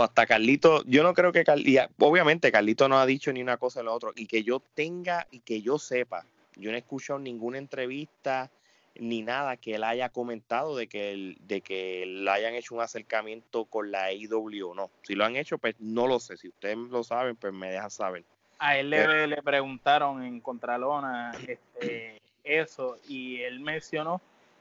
[0.00, 3.80] hasta Carlito yo no creo que Carlito obviamente Carlito no ha dicho ni una cosa
[3.80, 7.18] ni la otra y que yo tenga y que yo sepa yo no he escuchado
[7.20, 8.50] ninguna entrevista
[8.96, 12.82] ni nada que él haya comentado de que, él, de que le hayan hecho un
[12.82, 14.90] acercamiento con la IW o no.
[15.02, 16.36] Si lo han hecho, pues no lo sé.
[16.36, 18.24] Si ustedes lo saben, pues me dejan saber.
[18.58, 24.20] A él le, le preguntaron en Contralona este, eso y él mencionó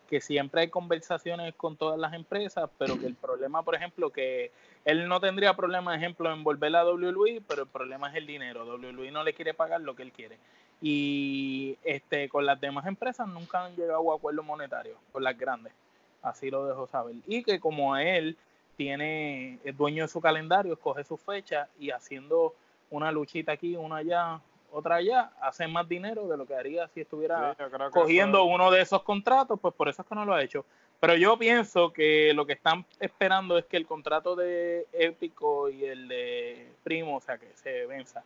[0.10, 4.52] que siempre hay conversaciones con todas las empresas, pero que el problema, por ejemplo, que
[4.84, 8.66] él no tendría problema, ejemplo, en volver a WWE, pero el problema es el dinero.
[8.66, 10.38] WWE no le quiere pagar lo que él quiere
[10.82, 15.74] y este con las demás empresas nunca han llegado a acuerdos monetarios con las grandes.
[16.24, 17.16] Así lo dejó saber.
[17.28, 18.36] Y que como él
[18.76, 22.56] tiene es dueño de su calendario escoge su fecha y haciendo
[22.90, 24.40] una luchita aquí una allá
[24.72, 27.56] otra allá hace más dinero de lo que haría si estuviera
[27.92, 30.66] cogiendo uno de esos contratos pues por eso es que no lo ha hecho.
[31.00, 35.84] Pero yo pienso que lo que están esperando es que el contrato de Épico y
[35.84, 38.24] el de Primo o sea que se venza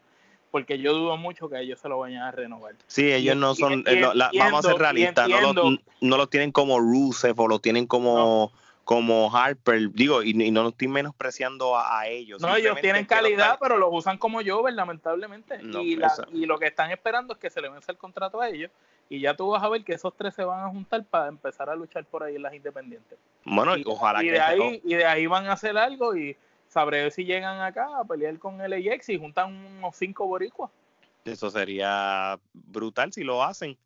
[0.56, 2.76] porque yo dudo mucho que ellos se lo vayan a renovar.
[2.88, 4.02] Sí, ellos no son, eh,
[4.40, 8.54] vamos a ser realistas, no lo, no lo tienen como Rusev o lo tienen como...
[8.86, 12.40] como Harper, digo, y, no lo estoy menospreciando a, ellos.
[12.40, 15.60] No, ellos tienen calidad, pero los usan como yo, lamentablemente.
[15.62, 16.00] y,
[16.32, 18.72] y, lo que están esperando es que se le vence el contrato a ellos.
[19.10, 21.70] Y ya tú vas a ver que esos tres se van a juntar para empezar
[21.70, 23.18] a luchar por ahí en las independientes.
[23.44, 26.38] Bueno, y, ojalá y De ahí, y de ahí van a hacer algo y
[26.76, 30.70] sabré si llegan acá a pelear con el AX y juntan unos cinco boricuas.
[31.24, 33.78] Eso sería brutal si lo hacen.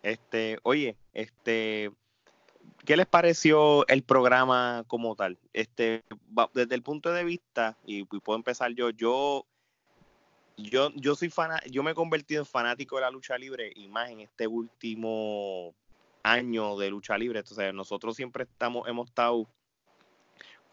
[0.00, 1.90] Este, oye, este,
[2.84, 5.36] ¿qué les pareció el programa como tal?
[5.52, 6.04] Este,
[6.54, 9.44] desde el punto de vista, y, puedo empezar yo, yo,
[10.56, 13.88] yo, yo soy fan, yo me he convertido en fanático de la lucha libre y
[13.88, 15.74] más en este último
[16.22, 17.40] año de lucha libre.
[17.40, 19.48] Entonces, nosotros siempre estamos, hemos estado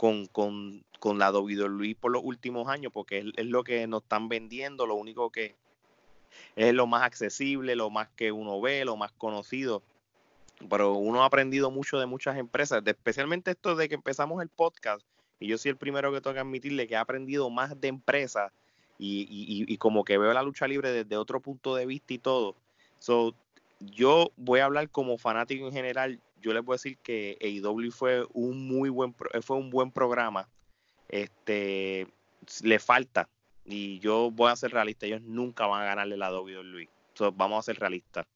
[0.04, 4.28] con, con, con la WWE por los últimos años, porque es, lo que nos están
[4.28, 5.56] vendiendo, lo único que,
[6.58, 9.82] es lo más accesible, lo más que uno ve, lo más conocido.
[10.70, 15.06] Pero uno ha aprendido mucho de muchas empresas, especialmente esto de que empezamos el podcast.
[15.40, 18.52] Y yo soy el primero que tengo que admitirle que he aprendido más de empresas
[19.00, 19.26] y,
[19.66, 22.58] y, como que veo la lucha libre desde otro punto de vista y todo.
[23.00, 23.34] So,
[23.80, 26.20] yo voy a hablar como fanático en general.
[26.44, 30.48] Yo les voy a decir que AEW fue un muy buen fue un buen programa.
[31.08, 32.08] Este
[32.62, 33.30] le falta
[33.66, 36.90] y yo voy a ser realista, ellos nunca van a ganarle la WWE.
[37.14, 38.28] So, vamos a ser realistas.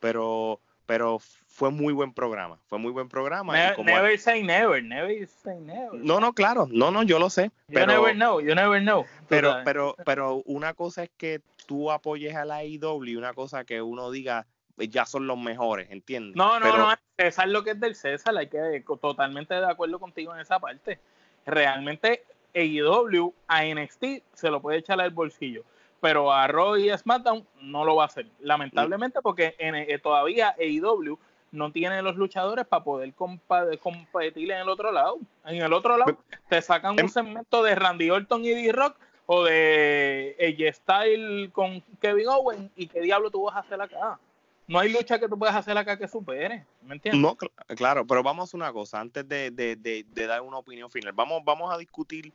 [0.00, 3.52] Pero pero fue muy buen programa, fue muy buen programa.
[3.78, 5.94] never say never, never say never.
[5.94, 7.50] No, no, claro, no, no, yo lo sé.
[7.68, 9.04] You never know, you never know.
[9.28, 13.64] Pero, pero, pero una cosa es que tú apoyes a la IW, e una cosa
[13.64, 14.46] que uno diga,
[14.78, 16.36] ya son los mejores, ¿entiendes?
[16.36, 20.34] No, no, no, César lo que es del César, hay que totalmente de acuerdo contigo
[20.34, 20.98] en esa parte.
[21.46, 22.24] Realmente
[22.54, 25.64] AEW a NXT se lo puede echar al bolsillo
[26.00, 30.54] pero a Raw y SmackDown no lo va a hacer, lamentablemente, porque en, eh, todavía
[30.58, 31.18] AEW
[31.52, 35.18] no tiene los luchadores para poder competir en el otro lado.
[35.44, 36.18] En el otro lado
[36.48, 38.96] te sacan un em- segmento de Randy Orton y D-Rock
[39.26, 44.18] o de AJ Style con Kevin Owens y qué diablo tú vas a hacer acá.
[44.68, 47.20] No hay lucha que tú puedas hacer acá que supere, ¿me entiendes?
[47.20, 47.36] No,
[47.76, 51.42] claro, pero vamos a una cosa, antes de, de, de dar una opinión final, vamos,
[51.44, 52.32] vamos a discutir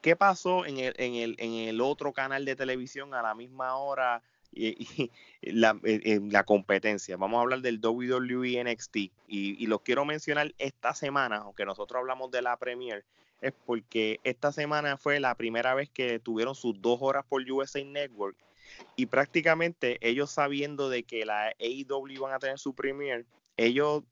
[0.00, 3.76] ¿Qué pasó en el, en, el, en el otro canal de televisión a la misma
[3.76, 4.22] hora
[4.52, 5.10] y,
[5.42, 7.16] la, la, competencia?
[7.18, 12.00] Vamos a hablar del WWE NXT y, y los quiero mencionar esta semana, aunque nosotros
[12.00, 13.04] hablamos de la Premier,
[13.42, 17.84] es porque esta semana fue la primera vez que tuvieron sus dos horas por USA
[17.84, 18.36] Network
[18.96, 23.24] y prácticamente ellos sabiendo de que la AEW van a tener su Premier,
[23.56, 24.02] ellos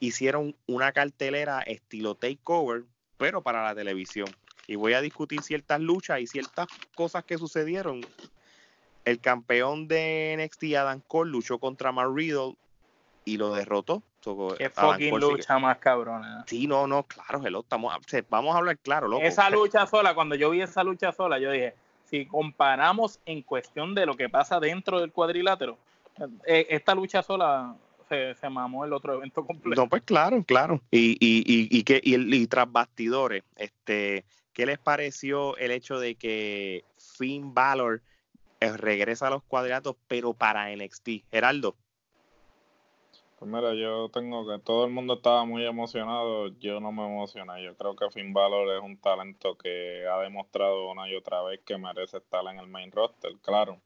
[0.00, 2.84] hicieron una cartelera estilo takeover,
[3.16, 4.28] pero para la televisión
[4.66, 8.00] y voy a discutir ciertas luchas y ciertas cosas que sucedieron.
[9.04, 12.56] El campeón de NXT, Adam Cole, luchó contra Matt Riddle
[13.24, 14.02] y lo derrotó.
[14.56, 16.44] Qué fucking lucha más cabrona.
[16.46, 17.94] Sí, no, no, claro, hello, estamos,
[18.30, 19.22] vamos a hablar claro, loco.
[19.22, 21.74] Esa lucha sola, cuando yo vi esa lucha sola, yo dije,
[22.14, 25.76] si comparamos en cuestión de lo que pasa dentro del cuadrilátero,
[26.46, 27.74] eh, esta lucha sola
[28.08, 29.82] se, se, mamó el otro evento completo.
[29.82, 30.80] No, pues claro, claro.
[30.90, 36.14] Y, y, y, y que, y, tras bastidores, este, ¿Qué les pareció el hecho de
[36.14, 38.02] que Finn Balor
[38.60, 41.08] eh, regresa a los cuadratos, pero para NXT?
[41.32, 41.74] Geraldo.
[43.38, 47.62] Pues mira, yo tengo que todo el mundo estaba muy emocionado, yo no me emocioné.
[47.64, 51.60] Yo creo que Finn Balor es un talento que ha demostrado una y otra vez
[51.64, 53.80] que merece estar en el main roster, claro.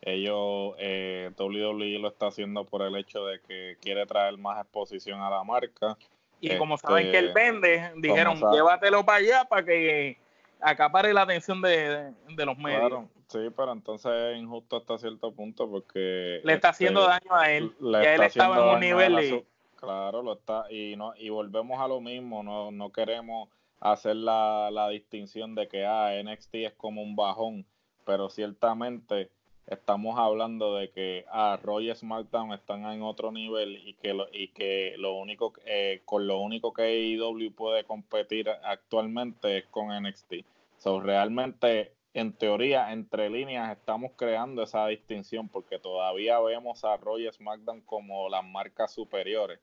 [0.00, 5.20] Ellos, eh, WWE lo está haciendo por el hecho de que quiere traer más exposición
[5.20, 5.96] a la marca
[6.40, 10.18] y como saben que él este, vende, dijeron, llévatelo para allá para que
[10.60, 12.80] acapare la atención de, los medios.
[12.80, 16.40] Claro, sí, pero entonces es injusto hasta cierto punto porque...
[16.44, 17.74] Le está haciendo este, daño a él.
[17.80, 19.44] ya él estaba en un nivel y...
[19.76, 20.64] Claro, lo está.
[20.70, 23.48] Y, no, y volvemos a lo mismo, no, no queremos
[23.80, 27.66] hacer la, la distinción de que ah, NXT es como un bajón,
[28.04, 29.30] pero ciertamente
[29.66, 34.28] estamos hablando de que ah, Roy y SmackDown están en otro nivel y que lo,
[34.32, 39.88] y que lo único eh, con lo único que AEW puede competir actualmente es con
[39.88, 40.34] NXT.
[40.78, 47.28] So, realmente en teoría entre líneas estamos creando esa distinción porque todavía vemos a Roy
[47.28, 49.60] y SmackDown como las marcas superiores.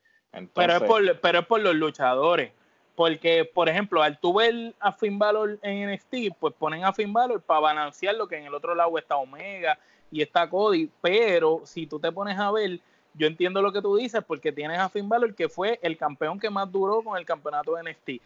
[0.53, 2.51] pero es por pero es por los luchadores.
[2.95, 7.11] Porque, por ejemplo, al tu ver a Finn Balor en NXT, pues ponen a Finn
[7.11, 9.79] Balor para balancear lo que en el otro lado está Omega
[10.11, 12.79] y está Cody, pero si tú te pones a ver,
[13.15, 16.39] yo entiendo lo que tú dices porque tienes a Finn Balor que fue el campeón
[16.39, 18.23] que más duró con el campeonato de NXT.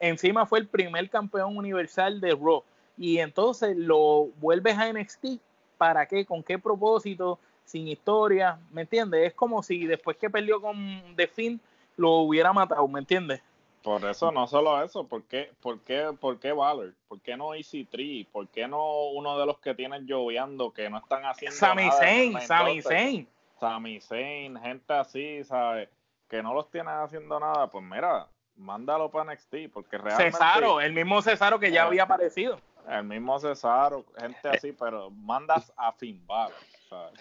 [0.00, 2.62] Encima fue el primer campeón universal de Raw
[3.00, 5.40] y entonces lo vuelves a NXT
[5.80, 6.26] ¿para qué?
[6.26, 7.38] ¿Con qué propósito?
[7.64, 9.28] Sin historia, ¿me entiendes?
[9.28, 10.76] Es como si después que perdió con
[11.16, 11.58] The Finn
[11.96, 13.40] lo hubiera matado, ¿me entiendes?
[13.82, 16.92] Por eso, no solo eso, ¿por qué, por qué, por qué Valor?
[17.08, 18.28] ¿Por qué no Easy Tree?
[18.30, 21.98] ¿Por qué no uno de los que tienen lloviando que no están haciendo Sami nada?
[21.98, 23.28] Zayn, Sami Zayn.
[23.58, 25.88] Sami Zayn, gente así, ¿sabes?
[26.28, 28.26] Que no los tienen haciendo nada, pues mira,
[28.56, 30.32] mándalo para NXT, porque realmente...
[30.32, 32.60] Cesaro, el mismo Cesaro que ya eh, había aparecido.
[32.88, 36.54] El mismo Cesaro, gente así, pero mandas a Finn Balor,
[36.88, 37.18] ¿sabes?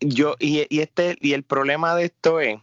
[0.00, 2.60] Yo, y, y, este, y el problema de esto es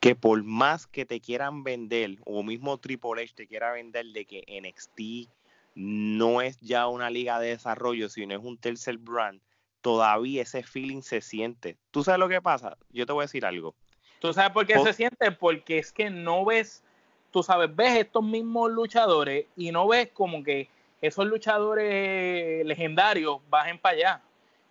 [0.00, 4.24] que por más que te quieran vender, o mismo Triple H te quiera vender de
[4.24, 5.30] que NXT
[5.74, 9.40] no es ya una liga de desarrollo, sino es un tercer brand,
[9.82, 11.76] todavía ese feeling se siente.
[11.90, 12.76] ¿Tú sabes lo que pasa?
[12.90, 13.74] Yo te voy a decir algo.
[14.20, 15.30] ¿Tú sabes por qué se siente?
[15.32, 16.82] Porque es que no ves,
[17.30, 20.68] tú sabes, ves estos mismos luchadores y no ves como que
[21.00, 24.22] esos luchadores legendarios bajen para allá.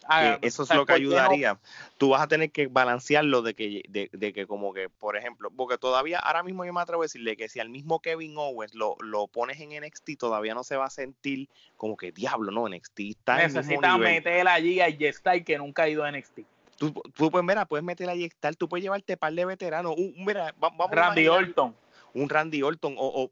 [0.07, 1.57] Ah, eso es lo que ayudaría.
[1.97, 5.49] Tú vas a tener que balancearlo de que, de, de, que como que, por ejemplo,
[5.49, 8.75] porque todavía, ahora mismo yo me atrevo a decirle que si al mismo Kevin Owens
[8.75, 12.69] lo, lo pones en NXT, todavía no se va a sentir como que diablo, no,
[12.69, 16.41] NXT está Necesita meter allí a J que nunca ha ido a NXT.
[16.77, 19.95] Tú, tú pues, mira, puedes meter a j tú puedes llevarte par de veteranos.
[20.17, 21.73] mira, vamos Randy Orton
[22.15, 23.29] un Randy Orton o,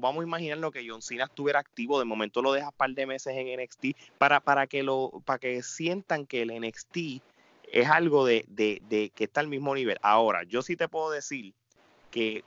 [0.00, 3.34] vamos a imaginarnos que John Cena estuviera activo, de momento lo dejas par de meses
[3.34, 6.96] en NXT para, para, que, lo, para que sientan que el NXT
[7.72, 8.44] es algo de,
[9.14, 9.98] que está al mismo nivel.
[10.02, 11.54] Ahora, yo sí te puedo decir
[12.10, 12.44] que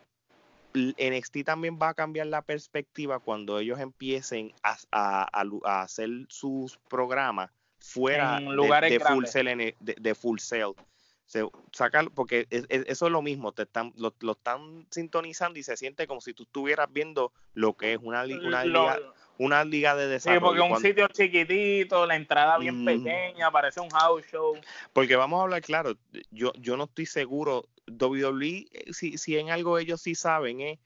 [0.75, 5.27] NXT también va a cambiar la perspectiva cuando ellos empiecen a,
[5.81, 10.75] hacer sus programas fuera de, full sale, de, full sale
[11.29, 16.07] se saca porque eso es lo mismo, te están, lo, están sintonizando y se siente
[16.07, 18.99] como si tú estuvieras viendo lo que es una, una, liga,
[19.37, 20.39] una liga de desarrollo.
[20.39, 24.57] Sí, porque un sitio chiquitito, la entrada bien pequeña, parece un house show.
[24.91, 25.93] Porque vamos a hablar claro,
[26.31, 30.79] yo, yo no estoy seguro, WWE, eh, si, si en algo ellos sí saben, es,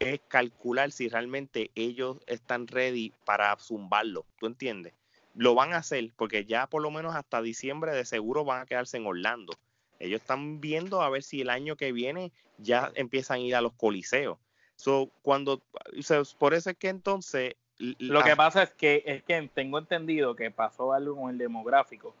[0.00, 4.92] es calcular si realmente ellos están ready para zumbarlo, ¿tú entiendes?
[5.34, 8.66] Lo van a hacer porque ya por lo menos hasta diciembre de seguro van a
[8.66, 9.54] quedarse en Orlando
[9.98, 13.60] ellos están viendo a ver si el año que viene ya empiezan a ir a
[13.60, 14.38] los coliseos.
[14.76, 15.60] So, cuando,
[16.38, 17.54] por eso es que entonces...
[17.78, 22.14] Lo que pasa es que, es que tengo entendido que pasó algo con el demográfico,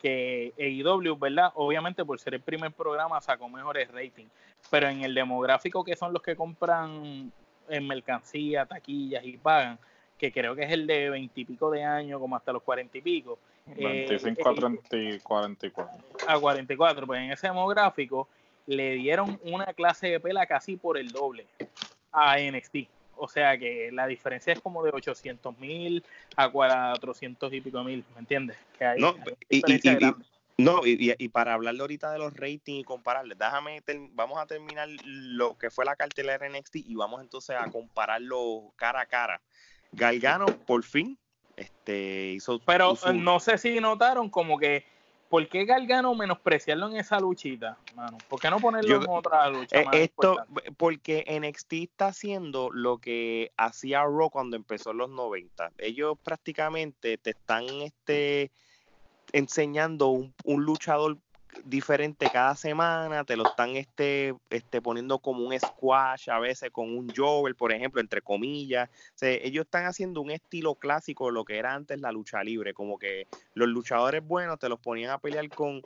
[0.00, 1.52] que EIW, ¿verdad?
[1.54, 4.30] Obviamente por ser el primer programa sacó mejores ratings,
[4.70, 7.32] pero en el demográfico que son los que compran
[7.68, 9.78] en mercancía, taquillas y pagan,
[10.18, 13.38] que creo que es el de veintipico de años, como hasta los cuarenta y pico,
[13.66, 16.04] 25 a 30, 44.
[16.28, 18.28] A 44, pues en ese demográfico
[18.66, 21.46] le dieron una clase de pela casi por el doble
[22.12, 22.88] a NXT.
[23.16, 26.04] O sea que la diferencia es como de 800 mil
[26.36, 28.56] a 400 y pico mil, ¿me entiendes?
[28.76, 29.14] Que hay, no,
[29.48, 29.80] y, y,
[30.56, 35.58] no, y, para hablar ahorita de los ratings y compararles, déjame, vamos a terminar lo
[35.58, 39.40] que fue la cartelera NXT y vamos entonces a compararlo cara a cara.
[39.90, 41.18] Galgano, por fin,
[41.56, 44.84] este, hizo, Pero no sé si notaron como que
[45.34, 48.18] ¿por qué Gargano menospreciarlo en esa luchita, mano?
[48.28, 49.80] ¿Por qué no ponerlo en otra lucha?
[49.80, 50.36] Eh, esto,
[50.76, 55.72] porque NXT está haciendo lo que hacía Raw cuando empezó en los 90.
[55.78, 58.52] Ellos prácticamente te están este,
[59.32, 61.18] enseñando un, un luchador
[61.62, 66.96] diferente cada semana, te lo están este, este, poniendo como un squash, a veces con
[66.96, 68.88] un jover, por ejemplo, entre comillas.
[69.20, 72.98] ellos están haciendo un estilo clásico de lo que era antes la lucha libre, como
[72.98, 75.84] que los luchadores buenos te los ponían a pelear con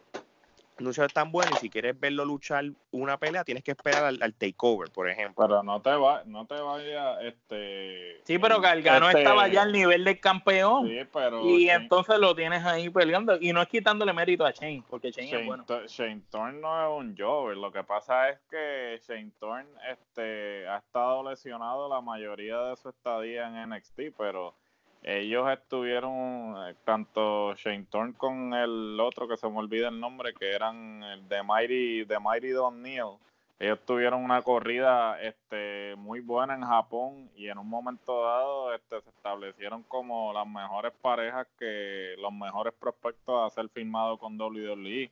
[0.79, 4.91] luchadores tan buenos y si quieres verlo luchar una pelea tienes que esperar al, takeover,
[4.91, 5.47] por ejemplo.
[5.47, 9.73] Pero no te va, no te vaya este Sí, pero Gargano este, estaba ya al
[9.73, 10.89] nivel del campeón.
[10.89, 14.85] Sí, pero y entonces lo tienes ahí peleando y no es quitándole mérito a Shane,
[14.89, 15.65] porque Shane, es bueno.
[15.87, 20.79] Shane Thorne no es un Jover, lo que pasa es que Shane Thorne este ha
[20.79, 24.55] estado lesionado la mayoría de su estadía en NXT, pero
[25.03, 30.35] ellos estuvieron, eh, tanto Shane Thorne con el otro que se me olvida el nombre,
[30.35, 33.17] que eran el de Mighty, de Mighty Don Neil.
[33.61, 39.01] Ellos tuvieron una corrida este, muy buena en Japón y en un momento dado este,
[39.01, 45.11] se establecieron como las mejores parejas que los mejores prospectos a ser firmados con WWE.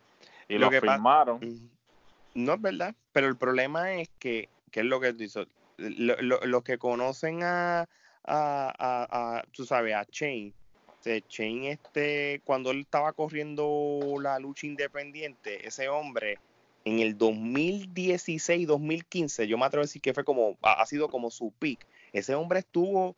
[0.49, 1.41] Y lo, que firmaron.
[2.35, 5.49] No es verdad, pero el problema es que, ¿qué es lo que dice?
[5.79, 7.89] Los que conocen a,
[8.27, 10.53] a, a, tú sabes, a Chain.
[11.29, 16.39] Chain, este, cuando él estaba corriendo la lucha independiente, ese hombre
[16.85, 21.31] en el 2016, 2015, yo me atrevo a decir que fue como, ha sido como
[21.31, 21.87] su peak.
[22.13, 23.15] Ese hombre estuvo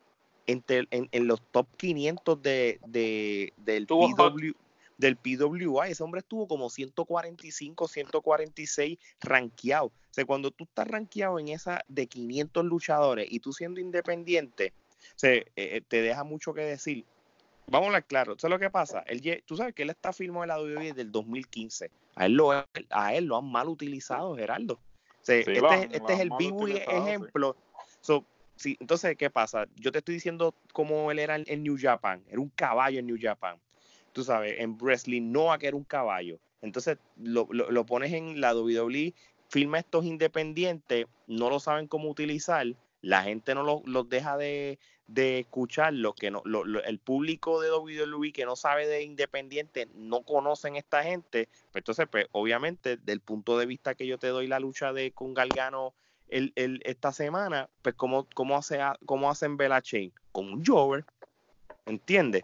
[0.47, 4.53] entre, en, en los top 500 de, de del, PW,
[4.97, 5.91] del PWI.
[5.91, 9.87] Ese hombre estuvo como 145, 146 rankeado.
[9.87, 14.73] O sea, cuando tú estás rankeado en esa de 500 luchadores y tú siendo independiente,
[15.17, 17.05] se, eh, eh, te deja mucho que decir.
[17.67, 19.01] Vamos a hablar claro, ¿sabes lo que pasa?
[19.07, 21.91] Él, tú sabes que él está firmado en la WWE desde el 2015.
[22.15, 24.81] A él lo, a él lo han mal utilizado, Gerardo.
[25.27, 25.59] este,
[25.95, 27.57] este es el vivo ejemplo.
[28.65, 29.67] entonces, ¿qué pasa?
[29.77, 32.23] Yo te estoy diciendo cómo él era en, New Japan.
[32.29, 33.57] Era un caballo en New Japan.
[34.13, 36.39] Tú sabes, en wrestling no que era un caballo.
[36.63, 39.15] Entonces, lo, lo, pones en la WWE,
[39.49, 42.67] firma estos independientes, no lo saben cómo utilizar
[43.01, 44.79] la gente no los deja de,
[45.09, 46.43] de escuchar, que no,
[46.85, 52.07] el público de WWE que no sabe de Independiente no conocen esta gente, pues entonces,
[52.11, 55.95] pues obviamente, del punto de vista que yo te doy la lucha de con Galgano
[56.29, 61.05] el, el, esta semana, pues cómo, cómo, hace, cómo hacen Bella Chain, con un Jover,
[61.87, 62.43] ¿entiendes?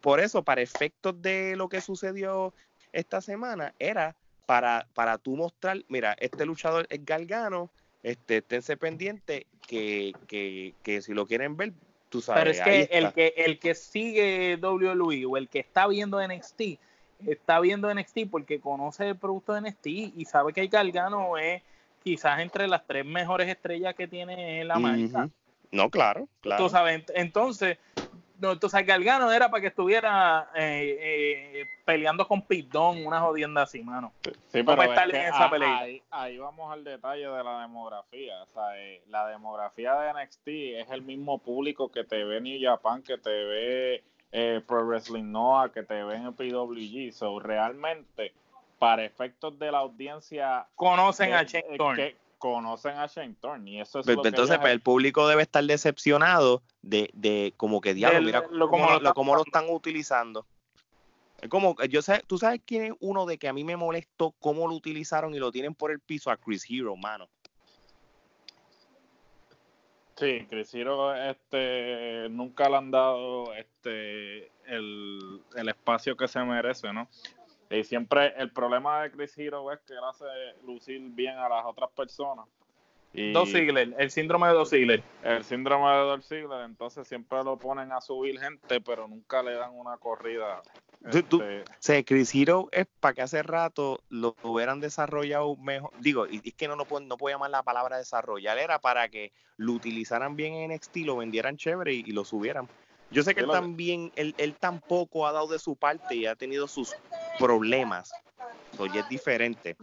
[0.00, 2.54] por, eso, para efectos de lo que sucedió
[2.92, 4.16] esta semana, era
[4.46, 7.70] para, para tú mostrar, mira, este luchador es Galgano,
[8.02, 11.72] este, esténse pendiente que, que, que si lo quieren ver,
[12.08, 12.42] tú sabes.
[12.42, 16.78] Pero es que el que el que sigue WWE o el que está viendo NXT
[17.26, 21.62] está viendo NXT porque conoce el producto de NXT y sabe que el Galgano es
[22.02, 25.28] quizás entre las tres mejores estrellas que tiene la marca.
[25.70, 26.64] No, claro, claro.
[26.64, 27.76] Tú sabes, entonces,
[28.38, 33.82] no, entonces Galgano era para que estuviera eh, eh, peleando con Pitón, una jodienda así,
[33.82, 34.12] mano.
[34.52, 35.86] Sí, pero esa pelea.
[36.10, 38.42] Ahí, vamos al detalle de la demografía.
[38.42, 42.58] O sea, eh, la demografía de NXT es el mismo público que te ve New
[42.60, 47.12] Japan, que te ve Pro Wrestling Noah, que te ve en PWG.
[47.12, 48.32] So, realmente,
[48.78, 50.66] para efectos de la audiencia...
[50.76, 54.80] Conocen a Shane conocen a Shane Thorne y eso es pues, lo entonces pues, el
[54.80, 60.46] público debe estar decepcionado de, de como que diablo mira lo, cómo, lo, están utilizando.
[61.40, 64.34] Es como yo sé tú sabes quién es uno de que a mí me molestó
[64.40, 67.28] cómo lo utilizaron y lo tienen por el piso a Chris Hero mano.
[70.16, 76.92] Sí, Chris Hero este, nunca le han dado este, el, el espacio que se merece,
[76.92, 77.08] ¿no?
[77.70, 80.24] Y siempre el problema de Chris Hero es que él hace
[80.64, 82.46] lucir bien a las otras personas.
[83.12, 85.02] Y dos Ziggler, el síndrome de dos Ziggler.
[85.22, 89.54] El síndrome de dos Ziggler, entonces siempre lo ponen a subir gente, pero nunca le
[89.54, 90.60] dan una corrida.
[91.28, 92.04] Tú, este...
[92.04, 95.90] Chris Hero es para que hace rato lo hubieran desarrollado mejor.
[96.00, 99.08] Digo, y es que no, no, puedo, no puedo llamar la palabra desarrollar, era para
[99.08, 102.68] que lo utilizaran bien en NXT, lo vendieran chévere y, lo subieran.
[103.10, 106.34] Yo sé que él también, él, él tampoco ha dado de su parte y ha
[106.34, 106.94] tenido sus
[107.38, 108.12] problemas.
[108.78, 109.76] Oye, es diferente.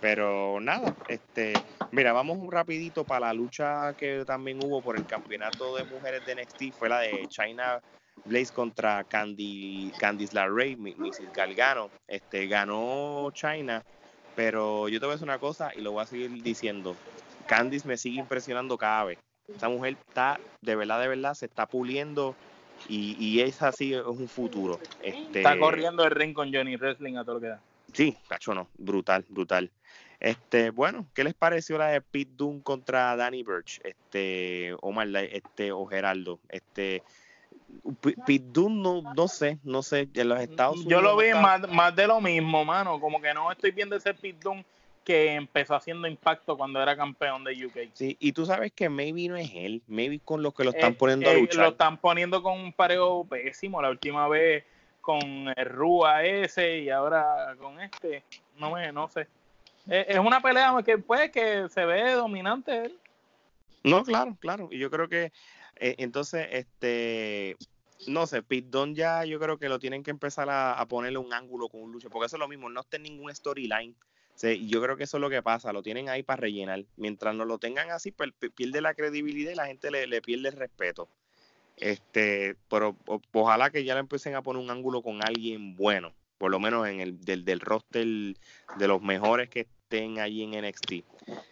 [0.00, 1.54] Pero nada, este,
[1.90, 6.24] mira, vamos un rapidito para la lucha que también hubo por el campeonato de mujeres
[6.26, 7.80] de NXT, fue la de China
[8.24, 11.32] Blaze contra Candy, Candice LaRae, Mrs.
[11.32, 11.90] Galgano.
[12.08, 13.82] Este, ganó China,
[14.34, 16.94] pero yo te voy a decir una cosa y lo voy a seguir diciendo.
[17.46, 19.18] Candice me sigue impresionando cada vez.
[19.48, 22.34] Esa mujer está, de verdad, de verdad, se está puliendo
[22.88, 24.78] y, y es así, es un futuro.
[25.02, 27.60] Este, Está corriendo el ring con Johnny Wrestling a todo lo que da.
[27.92, 29.70] Sí, cacho no, brutal, brutal.
[30.20, 33.80] Este, bueno, ¿qué les pareció la de Pete Dunne contra Danny Birch?
[33.84, 37.02] Este, Omar, este, o Geraldo, este,
[38.00, 40.90] Pete Dunne no, no sé, no sé, en los Estados Unidos.
[40.90, 44.14] Yo lo vi más, más de lo mismo, mano, como que no estoy viendo ese
[44.14, 44.64] Pete Dunne
[45.06, 47.92] que empezó haciendo impacto cuando era campeón de UK.
[47.92, 50.94] Sí, y tú sabes que maybe no es él, maybe con los que lo están
[50.94, 51.62] eh, poniendo a eh, luchar.
[51.62, 54.64] Lo están poniendo con un pareo pésimo, la última vez
[55.00, 58.24] con el Rúa ese y ahora con este,
[58.58, 59.28] no me, no sé.
[59.88, 62.98] Eh, es una pelea que pues que se ve dominante él.
[63.84, 65.30] No, claro, claro, y yo creo que
[65.76, 67.56] entonces este
[68.08, 71.68] no sé, Pete ya yo creo que lo tienen que empezar a, ponerle un ángulo
[71.68, 73.94] con un lucha, porque eso es lo mismo, no está en ningún storyline
[74.36, 76.84] Sí, yo creo que eso es lo que pasa, lo tienen ahí para rellenar.
[76.96, 80.56] Mientras no lo tengan así, pues pierde la credibilidad y la gente le, pierde el
[80.56, 81.08] respeto.
[81.78, 82.96] Este, pero
[83.32, 86.86] ojalá que ya le empiecen a poner un ángulo con alguien bueno, por lo menos
[86.86, 91.04] en el del, del roster de los mejores que estén allí en NXT.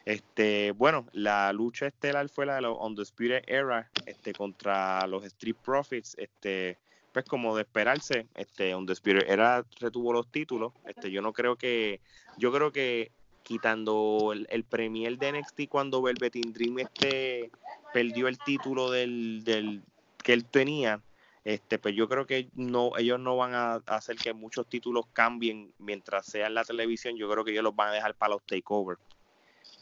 [0.05, 5.57] Este, bueno, la lucha estelar fue la de los Undisputed Era, este, contra los Street
[5.65, 6.79] Profits, este,
[7.15, 10.73] pues como de esperarse, este, un Spirit era retuvo los títulos.
[10.85, 12.01] Este, yo no creo que,
[12.39, 13.13] yo creo que
[13.45, 17.53] quitando el, el premier de NXT cuando Velveteen Dream este
[17.93, 19.83] perdió el título del, del
[20.25, 21.01] que él tenía,
[21.45, 25.73] este, pues yo creo que no, ellos no van a hacer que muchos títulos cambien
[25.79, 27.17] mientras sea en la televisión.
[27.17, 29.01] Yo creo que ellos los van a dejar para los takeovers.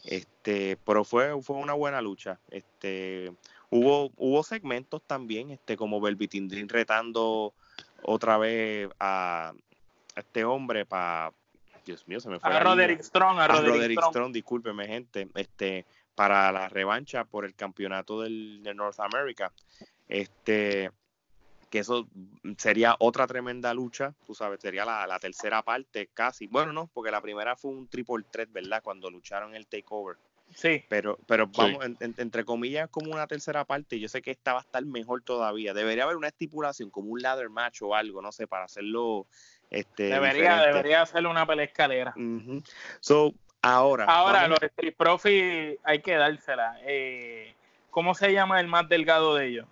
[0.03, 2.39] Este, pero fue, fue una buena lucha.
[2.51, 3.33] Este,
[3.73, 7.53] Hubo, hubo segmentos también, este, como Belvitindrin retando
[8.03, 9.53] otra vez a,
[10.15, 11.33] este hombre para
[11.83, 12.51] Dios mío, se me fue.
[12.51, 14.31] A Roderick Strong, a, Roderick, Strong.
[14.31, 19.51] discúlpeme, gente, este, para la revancha por el campeonato del, de North America.
[20.07, 20.91] Este,
[21.71, 22.07] que eso
[22.59, 26.45] sería otra tremenda lucha, tú sabes, sería la, la, tercera parte casi.
[26.45, 28.83] Bueno, no, porque la primera fue un triple threat, ¿verdad?
[28.83, 30.17] Cuando lucharon el takeover.
[30.55, 30.83] Sí.
[30.89, 33.99] Pero, pero vamos, entre comillas, como una tercera parte.
[33.99, 35.73] Yo sé que esta va a estar mejor todavía.
[35.73, 39.27] Debería haber una estipulación, como un ladder match o algo, no sé, para hacerlo.
[39.69, 42.13] Este, debería, debería hacerle una pelea escalera.
[42.99, 44.05] So, ahora.
[44.05, 46.77] Ahora, los Street Profits hay que dársela.
[46.83, 47.55] Eh,
[47.89, 49.67] ¿Cómo se llama el más delgado de ellos?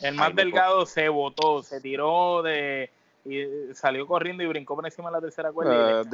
[0.00, 2.90] El más delgado se votó, se tiró de
[3.26, 6.02] y salió corriendo y brincó por encima de la tercera cuerda.
[6.02, 6.04] Uh,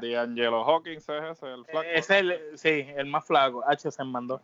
[0.00, 1.82] de, Angelo Hawkins es ese, el flaco.
[1.82, 3.64] Es el, sí, el más flaco.
[3.66, 4.40] H se mandó.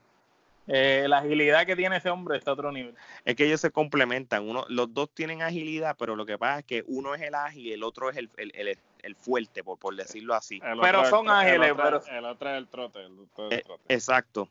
[0.68, 2.94] Eh, la agilidad que tiene ese hombre está a otro nivel.
[3.24, 4.48] Es que ellos se complementan.
[4.48, 7.66] Uno, los dos tienen agilidad, pero lo que pasa es que uno es el ágil
[7.66, 10.60] y el otro es el, el, el, fuerte, por, por, decirlo así.
[10.80, 11.70] pero son ágiles.
[11.70, 13.00] El otro, el otro, es el trote.
[13.04, 14.48] El eh, exacto.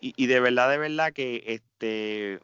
[0.00, 2.40] Y, y de verdad, de verdad que este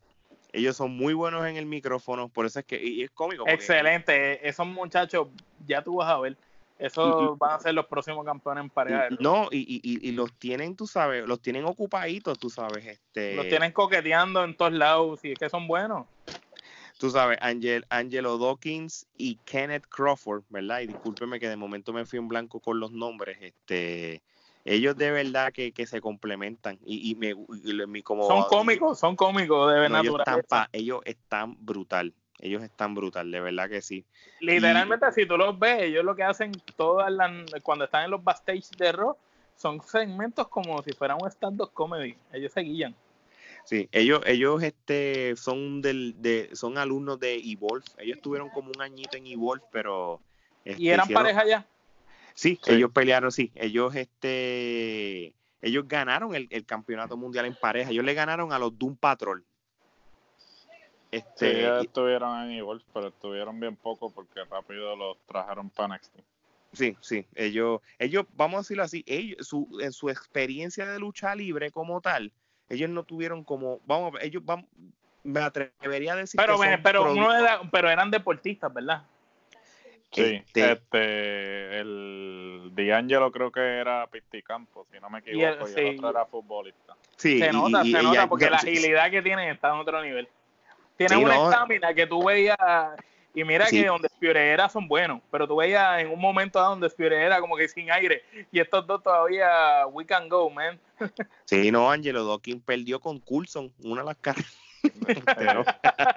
[0.52, 3.46] ellos son muy buenos en el micrófono, por eso es que y es cómico.
[3.46, 5.28] Excelente, esos muchachos,
[5.66, 6.36] ya tú vas a ver,
[6.78, 9.08] esos van a ser los próximos campeones en pareja.
[9.18, 12.86] No, y, y, los tienen, tú sabes, los tienen ocupaditos, tú sabes.
[12.86, 16.06] este Los tienen coqueteando en todos lados, y es que son buenos.
[16.98, 20.80] Tú sabes, Angel, Angelo Dawkins y Kenneth Crawford, ¿verdad?
[20.80, 24.22] Y discúlpeme que de momento me fui en blanco con los nombres, este
[24.70, 27.34] ellos de verdad que, se complementan y, me,
[28.02, 33.40] como son cómicos son cómicos de ellos, están ellos están brutal ellos están brutal de
[33.40, 34.04] verdad que sí
[34.40, 37.30] literalmente si tú los ves ellos lo que hacen todas las
[37.62, 39.18] cuando están en los backstage de rock
[39.56, 42.94] son segmentos como si fueran un stand-up comedy ellos se guían
[43.64, 47.84] Sí, ellos, ellos este, son del, de, son alumnos de Evolve.
[47.98, 50.20] Ellos tuvieron como un añito en Evolve, pero.
[50.64, 51.66] ¿Y este, eran pareja ya?
[52.34, 53.52] Sí, ellos pelearon, sí.
[53.54, 57.90] Ellos, este, ellos ganaron el, campeonato mundial en pareja.
[57.90, 59.44] Ellos le ganaron a los Doom Patrol.
[61.10, 65.96] Este, sí, ellos estuvieron en igual, pero estuvieron bien poco porque rápido los trajeron para
[65.96, 66.20] NXT.
[66.72, 71.34] Sí, sí, ellos, ellos, vamos a decirlo así, ellos, su, en su experiencia de lucha
[71.34, 72.32] libre como tal,
[72.68, 74.66] ellos no tuvieron como, vamos, ellos, vamos,
[75.24, 77.28] me atrevería a decir pero, pero, uno
[77.72, 79.02] pero eran deportistas, ¿verdad?
[80.12, 85.94] Sí, este, este el D'Angelo creo que era Pisticampo, si no me equivoco, y el,
[85.98, 86.96] otro era futbolista.
[87.16, 90.28] Sí, se nota, se nota, porque la agilidad que tienen está en otro nivel.
[90.96, 92.58] Tienen una estamina que tú veías,
[93.34, 97.22] y mira que donde Spiore son buenos, pero tú veías en un momento donde Spiore
[97.22, 100.78] era como que sin aire, y estos dos todavía, we can go, man.
[101.44, 104.59] Sí, no, Angelo Dawkins perdió con Coulson, una de las carreras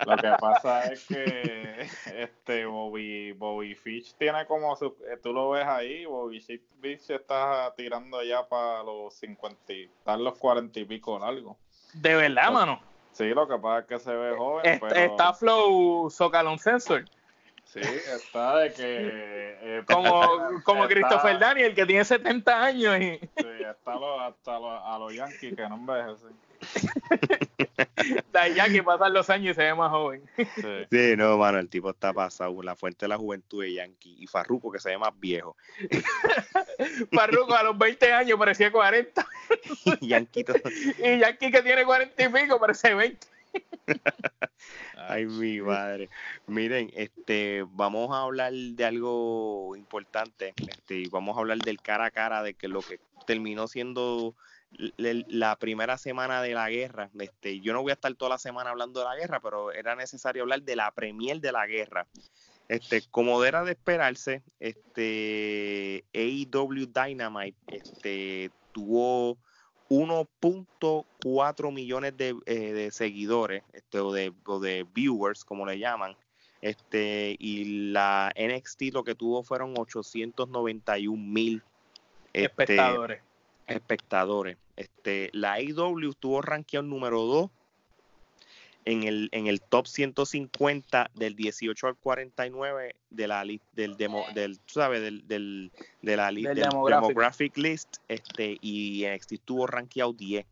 [0.06, 5.50] lo que pasa es que este Bobby, Bobby Fish tiene como su, eh, tú lo
[5.52, 11.20] ves ahí, Bobby Fish está tirando ya para los 50, están los 40 y pico
[11.20, 11.58] largo.
[11.94, 12.82] De verdad, mano.
[13.12, 14.82] Sí, lo que pasa es que se ve joven.
[14.96, 17.06] Está Flow Socalon Sensor.
[17.74, 18.84] Sí, está de que.
[19.62, 23.00] Eh, como como Christopher Daniel, que tiene 70 años.
[23.00, 23.18] Y...
[23.18, 23.94] Sí, está
[24.28, 26.38] hasta a los Yankees que no envejecen.
[28.56, 30.24] ya que pasan los años y se ve más joven.
[30.38, 31.16] Sí.
[31.18, 32.62] no, mano, el tipo está pasado.
[32.62, 34.18] La fuente de la juventud de Yankee.
[34.20, 35.58] Y Farruko, que se ve más viejo.
[37.12, 39.28] Farruko a los 20 años parecía 40.
[40.00, 40.46] y Yankee,
[41.00, 43.33] y Yankee que tiene 40 y pico parece 20.
[44.98, 46.10] Ay, mi madre.
[46.48, 50.54] Miren, este, vamos a hablar de algo importante.
[50.58, 54.36] Este, vamos a hablar del cara a cara de que lo que terminó siendo
[54.98, 57.10] la primera semana de la guerra.
[57.20, 59.96] Este, yo no voy a estar toda la semana hablando de la guerra, pero era
[59.96, 62.08] necesario hablar de la premier de la guerra.
[62.68, 69.38] Este, como era de esperarse, este AEW Dynamite este, tuvo
[69.90, 76.16] 1.4 millones de, eh, seguidores este, o, de, o de viewers, como le llaman.
[76.62, 81.62] Este, y la NXT lo que tuvo fueron 891 mil
[82.32, 83.22] este, espectadores
[83.68, 84.58] espectadores.
[84.76, 87.50] Este, la AEW estuvo rankeado número 2
[88.86, 94.60] en el, en el top 150 del 18 al 49 de la del demo, del
[94.66, 95.02] ¿sabes?
[95.02, 95.72] del, del
[96.02, 97.58] de la del demographic.
[97.58, 100.46] list este y NXT estuvo rankeado 10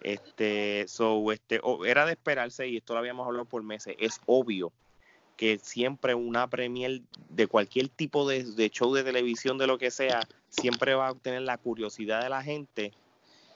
[0.00, 4.72] este so este era de esperarse y esto lo habíamos hablado por meses es obvio
[5.36, 10.20] que siempre una premier de cualquier tipo de, show de televisión, de lo que sea,
[10.48, 12.92] siempre va a obtener la curiosidad de la gente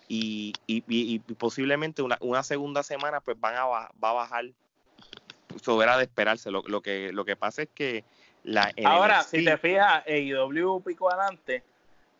[0.08, 4.46] y, y, posiblemente una, una, segunda semana pues van a, va a bajar.
[5.54, 6.50] Eso era de esperarse.
[6.50, 8.04] Lo, lo, que, lo que pasa es que
[8.44, 8.72] la...
[8.84, 11.62] Ahora, si te fijas, EIW pico adelante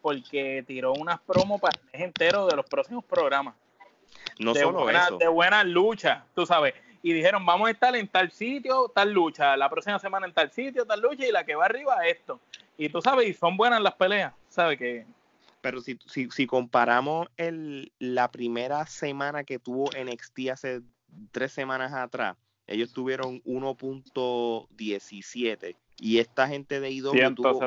[0.02, 3.54] porque tiró unas promos para el mes entero de los próximos programas.
[4.38, 5.18] No solo eso.
[5.18, 9.56] De buenas luchas, tú sabes y dijeron, vamos a estar en tal sitio, tal lucha,
[9.56, 12.40] la próxima semana en tal sitio, tal lucha, y la que va arriba esto.
[12.76, 14.78] Y tú sabes, y son buenas las peleas, ¿sabes?
[14.78, 15.06] Que...
[15.60, 20.82] Pero si, si, si comparamos el, la primera semana que tuvo NXT hace
[21.32, 22.36] tres semanas atrás,
[22.66, 27.60] ellos tuvieron 1.17 y esta gente de IW tuvo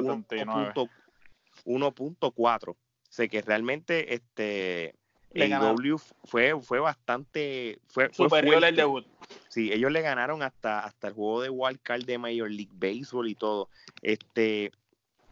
[1.66, 2.76] 1.4.
[3.10, 4.96] Sé que realmente este
[5.36, 9.06] AEW fue, fue bastante fue, superior el debut.
[9.50, 13.28] Sí, ellos le ganaron hasta, hasta el juego de Wild Card de Major League Baseball
[13.28, 13.70] y todo.
[14.02, 14.72] Este,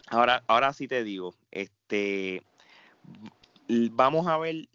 [0.09, 2.43] ahora, ahora sí te digo, este,
[3.91, 4.67] vamos a ver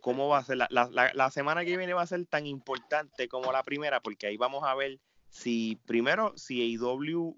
[0.00, 0.56] cómo va a ser.
[0.56, 4.26] La, la, la, semana que viene va a ser tan importante como la primera, porque
[4.26, 7.36] ahí vamos a ver si, primero, si AEW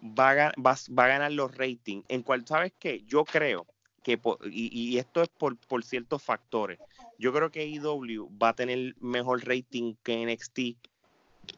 [0.00, 2.04] va a, va, va ganar los ratings.
[2.08, 3.02] En cual, ¿sabes qué?
[3.06, 3.66] Yo creo
[4.02, 4.20] que,
[4.50, 6.78] y, y esto es por, por ciertos factores,
[7.18, 10.58] yo creo que AEW va a tener mejor rating que NXT.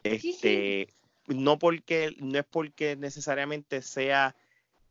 [0.03, 0.87] Este,
[1.27, 4.35] no porque, no es porque necesariamente sea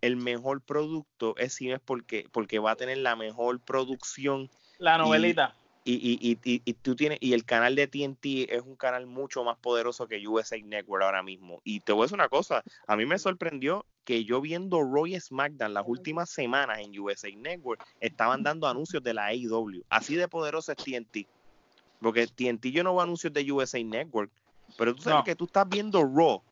[0.07, 4.51] el mejor producto, es sino es porque, porque va a tener la mejor producción.
[4.79, 5.55] La novelita.
[5.85, 9.45] Y, y, y, y, tú tienes, y el canal de TNT es un canal mucho
[9.45, 11.61] más poderoso que USA Network ahora mismo.
[11.63, 15.19] Y te voy a decir una cosa, a mí me sorprendió que yo viendo Roy
[15.21, 19.85] SmackDown las últimas semanas en USA Network, estaban dando anuncios de la AEW.
[19.89, 21.29] Así de poderoso es TNT.
[22.01, 24.33] Porque TNT yo no veo anuncios de USA Network,
[24.77, 26.43] pero tú sabes que tú estás viendo Raw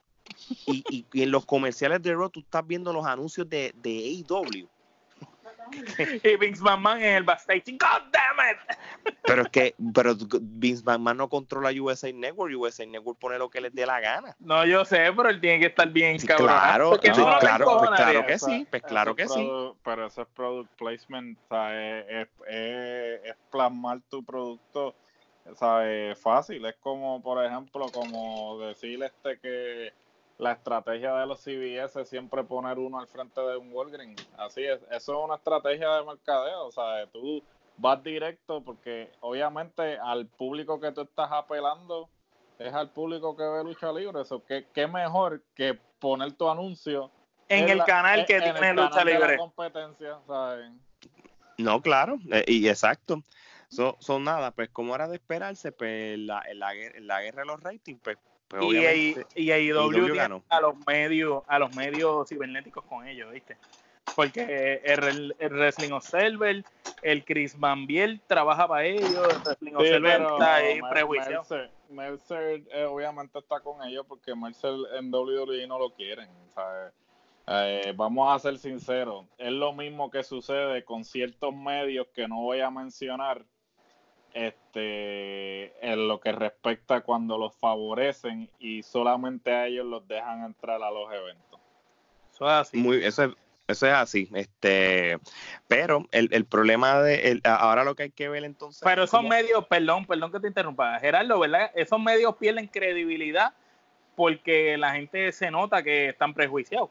[0.66, 4.68] y, y, en los comerciales de Raw tú estás viendo los anuncios de, de AEW.
[6.22, 7.64] y Vince McMahon en el backstage.
[7.78, 9.14] God damn it.
[9.22, 12.54] Pero es que pero Vince McMahon no controla USA Network.
[12.54, 14.36] USA Network pone lo que les dé la gana.
[14.40, 16.48] No, yo sé, pero él tiene que estar bien cabrón.
[16.48, 18.66] Claro, no claro, pues claro que sí.
[18.70, 19.50] Pues claro que sí.
[19.82, 21.38] Pero ese es product placement.
[21.38, 24.94] O sea, es, es, es plasmar tu producto
[25.56, 26.18] ¿sabes?
[26.18, 26.64] fácil.
[26.64, 29.92] Es como, por ejemplo, como decir este que
[30.38, 34.28] la estrategia de los CBS es siempre poner uno al frente de un Walgreens.
[34.36, 37.42] Así es, eso es una estrategia de mercadeo, o sea, tú
[37.76, 42.08] vas directo porque obviamente al público que tú estás apelando
[42.58, 47.10] es al público que ve lucha libre, eso qué, qué mejor que poner tu anuncio
[47.48, 49.36] en, el canal que tiene lucha libre.
[49.36, 50.18] competencia,
[51.58, 53.22] No, claro, eh, y exacto.
[53.98, 58.00] Son nada, pues como era de esperarse, pues la, la, la guerra de los ratings,
[58.02, 58.18] pues
[58.62, 63.56] y, ahí, y AEW a los medios, a los medios cibernéticos con ellos, ¿viste?
[64.14, 66.64] Porque el, el Wrestling Observer,
[67.02, 71.42] el Chris Van Biel trabaja para ellos, el Wrestling Observer está ahí prejuicio.
[71.90, 76.28] Mercer, eh, obviamente está con ellos porque Mercer en WWE no lo quieren,
[77.46, 82.40] eh, vamos a ser sinceros, es lo mismo que sucede con ciertos medios que no
[82.40, 83.44] voy a mencionar,
[84.34, 90.82] este, en lo que respecta cuando los favorecen y solamente a ellos los dejan entrar
[90.82, 91.60] a los eventos.
[92.32, 92.76] Eso es así.
[92.76, 93.34] Muy, eso,
[93.68, 94.28] es, así.
[94.34, 95.18] Este,
[95.68, 98.82] pero el, el problema de ahora lo que hay que ver entonces.
[98.84, 101.70] Pero esos medios, perdón, perdón que te interrumpa, Gerardo, ¿verdad?
[101.74, 103.54] Esos medios pierden credibilidad
[104.16, 106.90] porque la gente se nota que están prejuiciados.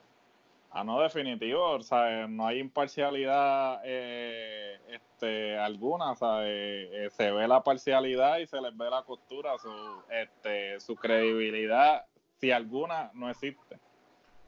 [0.76, 7.32] Ah, no, definitivo, o sea, no hay imparcialidad eh, este, alguna, o sea, eh, se
[7.32, 9.70] ve la parcialidad y se les ve la costura, su,
[10.10, 12.04] este, su credibilidad,
[12.40, 13.78] si alguna, no existe.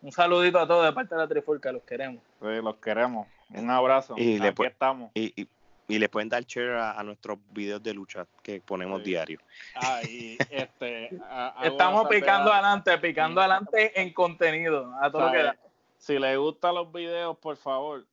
[0.02, 2.24] Un saludito a todos de parte de la Trifulca, los queremos.
[2.42, 3.28] Sí, los queremos.
[3.50, 4.16] Un abrazo.
[4.18, 5.12] Y Aquí estamos.
[5.14, 5.48] Y,
[5.88, 9.40] y, le pueden dar share a, nuestros videos de lucha que ponemos diario.
[9.76, 11.12] Ah, y este,
[11.64, 15.56] Estamos picando adelante, picando adelante en contenido, a todo lo que da
[16.06, 18.06] si les gustan los videos, por favor,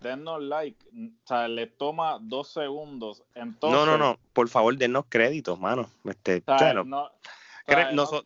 [0.00, 0.84] denos like.
[0.92, 3.22] O sea, le toma dos segundos.
[3.36, 4.18] Entonces, no, no, no.
[4.32, 5.88] Por favor, denos créditos, mano.
[6.04, 6.42] Este,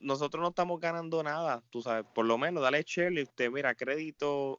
[0.01, 1.63] nosotros no estamos ganando nada.
[1.69, 4.59] Tú sabes, por lo menos dale share y usted, mira, crédito.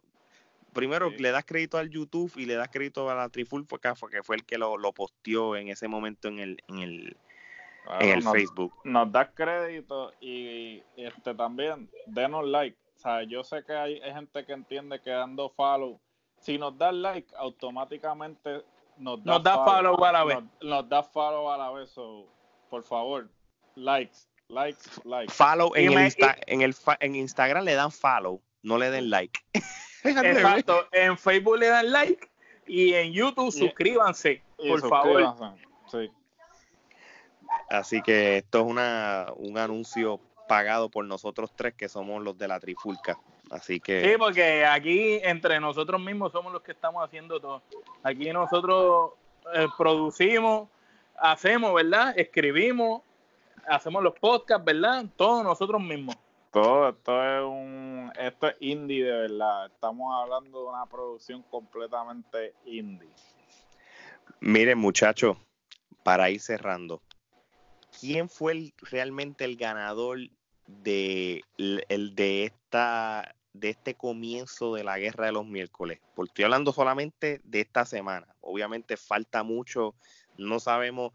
[0.74, 3.94] Primero le das crédito al YouTube y le das crédito a la Triful porque
[4.24, 7.18] fue el que lo, lo posteó en ese momento en el, en el,
[8.00, 8.74] en el Facebook.
[8.86, 14.46] Nos das crédito y este también denos like o sea, yo sé que hay, gente
[14.46, 16.00] que entiende que dando follow,
[16.40, 18.64] si nos da like, automáticamente
[18.98, 20.38] nos da, follow, a la vez.
[20.62, 21.90] Nos, da follow a la vez.
[21.90, 22.28] So,
[22.70, 23.30] por favor,
[23.76, 25.34] likes, likes, likes.
[25.34, 26.14] Follow en, el,
[26.48, 29.40] en, el en Instagram le dan follow, no le den like.
[30.04, 32.30] Exacto, en Facebook le dan like
[32.68, 35.36] y en YouTube suscríbanse, por favor.
[35.88, 36.10] Sí.
[37.70, 40.20] Así que esto es una, un anuncio
[40.52, 43.18] pagado por nosotros tres que somos los de la trifulca.
[43.50, 44.04] Así que...
[44.04, 47.62] Sí, porque aquí entre nosotros mismos somos los que estamos haciendo todo.
[48.04, 49.12] Aquí nosotros
[49.54, 50.68] eh, producimos,
[51.18, 52.14] hacemos, ¿verdad?
[52.20, 53.02] Escribimos,
[53.66, 55.06] hacemos los podcasts, ¿verdad?
[55.16, 56.18] Todos nosotros mismos.
[56.52, 59.68] Todo esto es un esto es indie de verdad.
[59.68, 63.08] Estamos hablando de una producción completamente indie.
[64.42, 65.38] Miren, muchachos,
[66.04, 67.02] para ir cerrando,
[68.02, 70.20] ¿quién fue realmente el ganador
[70.84, 76.00] de, el, de, esta, de este comienzo de la guerra de los miércoles.
[76.16, 78.28] Porque estoy hablando solamente de esta semana.
[78.42, 79.96] Obviamente falta mucho,
[80.38, 81.14] no sabemos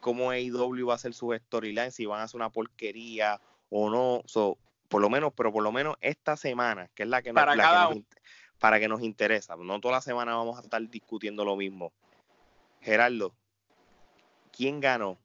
[0.00, 3.40] cómo AEW va a hacer su storyline, si van a hacer una porquería
[3.70, 4.22] o no.
[4.88, 7.98] por lo menos, pero por lo menos esta semana, que es la que, para, nos,
[8.58, 9.56] para que nos interesa.
[9.56, 11.92] No toda la semana vamos a estar discutiendo lo mismo.
[12.80, 13.34] Gerardo,
[14.52, 15.18] quién ganó.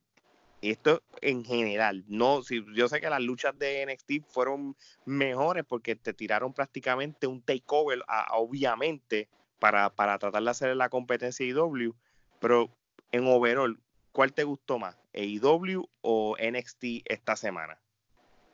[0.72, 5.98] Esto en general, no, si yo sé que las luchas de NXT fueron mejores porque
[5.98, 8.02] te tiraron prácticamente un takeover,
[8.32, 9.28] obviamente,
[9.60, 11.94] para, para tratar de hacer la competencia IW,
[12.40, 12.70] pero
[13.12, 13.78] en overall,
[14.14, 14.98] ¿cuál te gustó más?
[15.14, 17.78] ¿AEW o NXT esta semana?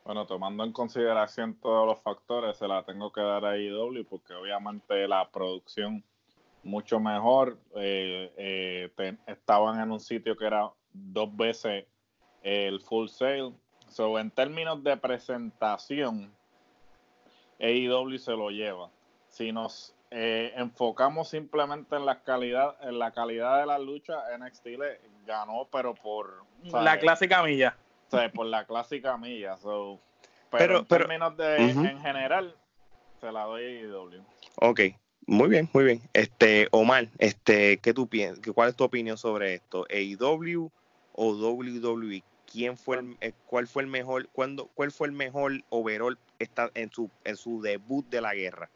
[0.04, 4.34] Bueno, tomando en consideración todos los factores, se la tengo que dar a AEW porque
[4.34, 6.04] obviamente la producción
[6.62, 7.58] mucho mejor.
[7.76, 11.86] Eh, eh, estaban en un sitio que era dos veces
[12.42, 13.52] el full sale.
[13.88, 16.32] So, en términos de presentación,
[17.60, 18.90] AEW se lo lleva.
[19.28, 24.66] Si nos eh, enfocamos simplemente en la calidad, en la calidad de la lucha, NXT
[24.66, 27.76] le ganó, pero por la clásica milla.
[28.34, 29.56] por la clásica milla.
[30.50, 32.56] pero, en términos de en general,
[33.20, 34.24] se la doy a AEW.
[34.56, 34.80] Ok,
[35.26, 36.00] muy bien, muy bien.
[36.12, 38.44] Este, Omar, este, ¿qué tú piensas?
[38.52, 39.86] ¿Cuál es tu opinión sobre esto?
[39.90, 40.70] ¿AEW
[41.12, 42.24] o WWE?
[42.50, 46.70] ¿Quién fue el, eh, cuál fue el mejor, cuándo, cuál fue el mejor overall está
[46.74, 48.68] en su, en su debut de la guerra?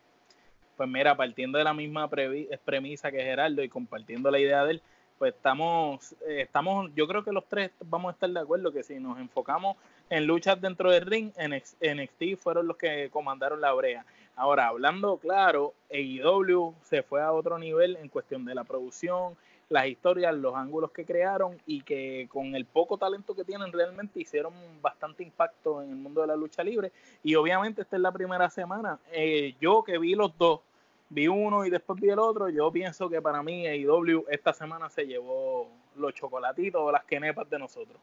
[0.77, 4.83] Pues mira, partiendo de la misma premisa que Gerardo y compartiendo la idea de él,
[5.19, 8.83] pues estamos, eh, estamos, yo creo que los tres vamos a estar de acuerdo que
[8.83, 9.77] si nos enfocamos
[10.11, 14.05] en luchas dentro del ring, NXT fueron los que comandaron la brea.
[14.37, 19.37] Ahora, hablando claro, AEW se fue a otro nivel en cuestión de la producción,
[19.69, 24.21] las historias, los ángulos que crearon y que con el poco talento que tienen realmente
[24.21, 26.93] hicieron bastante impacto en el mundo de la lucha libre.
[27.23, 28.99] Y obviamente esta es la primera semana.
[29.13, 30.61] Eh, yo que vi los dos,
[31.09, 34.89] vi uno y después vi el otro, yo pienso que para mí AEW esta semana
[34.91, 37.99] se llevó los chocolatitos o las quenepas de nosotros.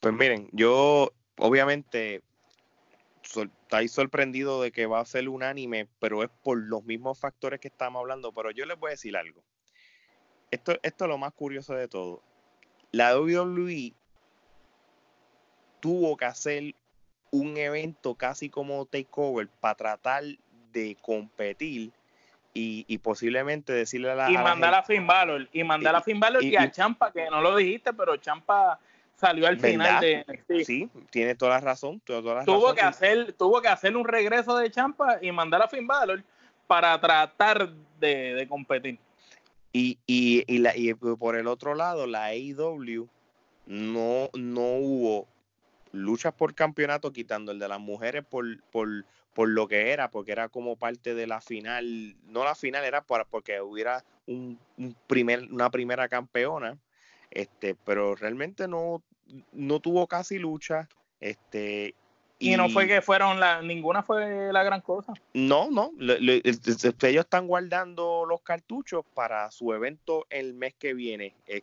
[0.00, 2.22] Pues miren, yo obviamente
[3.22, 7.68] estoy sorprendido de que va a ser unánime, pero es por los mismos factores que
[7.68, 8.32] estamos hablando.
[8.32, 9.42] Pero yo les voy a decir algo.
[10.50, 12.22] Esto, esto es lo más curioso de todo.
[12.92, 13.92] La WWE
[15.80, 16.74] tuvo que hacer
[17.30, 20.24] un evento casi como takeover para tratar
[20.72, 21.92] de competir
[22.58, 26.42] y, posiblemente decirle a la y mandar a, Finn Balor y mandar a Finn Balor
[26.42, 28.80] y, a Champa que no lo dijiste pero Champa
[29.14, 32.00] salió al final de Sí, tiene toda la razón.
[32.00, 36.22] tuvo, Que hacer, tuvo que hacer un regreso de Champa y mandar a Finn Balor
[36.66, 38.98] para tratar de, competir.
[39.76, 43.10] Y, y, y, la, y por el otro lado, la AEW
[43.66, 45.28] no, no hubo
[45.92, 48.88] luchas por campeonato, quitando el de las mujeres por, por,
[49.34, 53.02] por lo que era, porque era como parte de la final, no la final, era
[53.02, 54.58] para, porque hubiera un,
[55.06, 56.78] primer, una primera campeona
[57.30, 59.02] este, pero realmente no,
[59.52, 60.88] no tuvo casi lucha,
[61.20, 61.94] este,
[62.38, 65.14] y, no fue que fueron la, ninguna fue la gran cosa.
[65.32, 71.34] No, no, ellos están guardando los cartuchos para su evento el mes que viene.
[71.46, 71.62] Eh,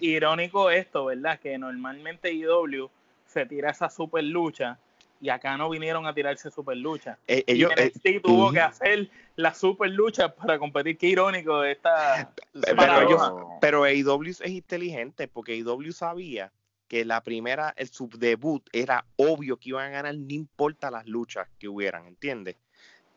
[0.00, 1.38] irónico esto, ¿verdad?
[1.38, 2.88] Que normalmente IW
[3.26, 4.78] se tira esa super lucha
[5.20, 7.18] y acá no vinieron a tirarse super lucha.
[7.28, 10.98] Eh, ellos, y NXT eh, tuvo que hacer la super lucha para competir.
[10.98, 12.32] Qué irónico esta.
[12.52, 16.50] Pero, ellos, pero AEW es inteligente porque AEW sabía
[16.90, 21.48] que la primera, el subdebut, era obvio que iban a ganar, no importa las luchas
[21.60, 22.56] que hubieran, ¿entiendes?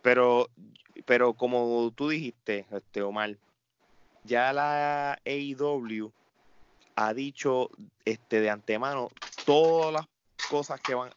[0.03, 0.51] Pero,
[1.07, 3.35] pero como tú dijiste, este Omar,
[4.25, 6.11] ya la AEW
[6.95, 7.71] ha dicho
[8.05, 9.09] este de antemano
[9.43, 10.07] todas las
[10.51, 11.09] cosas que van,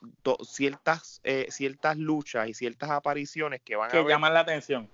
[0.43, 4.89] ciertas, eh, ciertas luchas y ciertas apariciones que van que llaman la atención.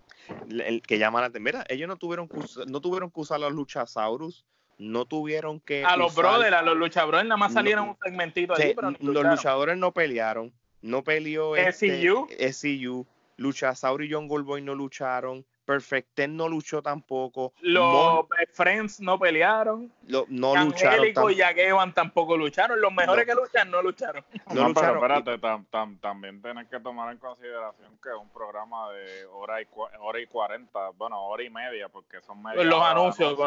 [0.51, 1.65] El, que llaman la atención.
[1.69, 4.45] ellos no tuvieron que, no tuvieron que usar los luchasaurus,
[4.83, 5.85] no tuvieron que.
[5.85, 9.77] A los brothers, a los luchadores nada más salieron un segmentito ahí, pero Los luchadores
[9.77, 10.53] no pelearon.
[10.81, 12.27] No peleó SCU.
[12.29, 13.07] Este, SCU.
[13.37, 15.45] Luchasaurus y John Goldboy no lucharon.
[15.65, 17.53] Perfect no luchó tampoco.
[17.61, 19.93] Los Friends no pelearon.
[20.29, 21.31] no lucharon.
[21.31, 21.57] y Jack
[21.95, 22.81] tampoco lucharon.
[22.81, 24.25] Los mejores que luchan no lucharon.
[24.53, 25.01] No, lucharon.
[25.01, 29.67] pero espérate, también tienes que tomar en consideración que es un programa de hora y,
[30.01, 33.39] hora y 40, bueno, hora y media, porque son media Los anuncios,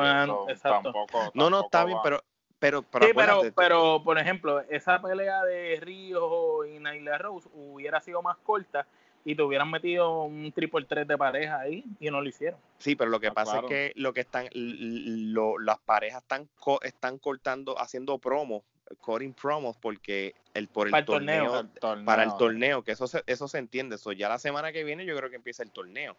[0.61, 2.23] Tampoco, no, no, está bien, pero
[2.57, 7.99] pero, pero, sí, pero, pero, por ejemplo, esa pelea de Río y Naila Rose hubiera
[7.99, 8.87] sido más corta
[9.25, 12.59] y te hubieran metido un triple 3 de pareja ahí y no lo hicieron.
[12.77, 16.47] Sí, pero lo que ah, pasa es que lo que están las parejas están
[16.83, 18.61] están cortando haciendo promos,
[19.01, 21.67] cutting promos porque el por el, torneo,
[22.05, 25.05] para el torneo, que eso se, eso se entiende, eso ya la semana que viene
[25.05, 26.15] yo creo que empieza el torneo.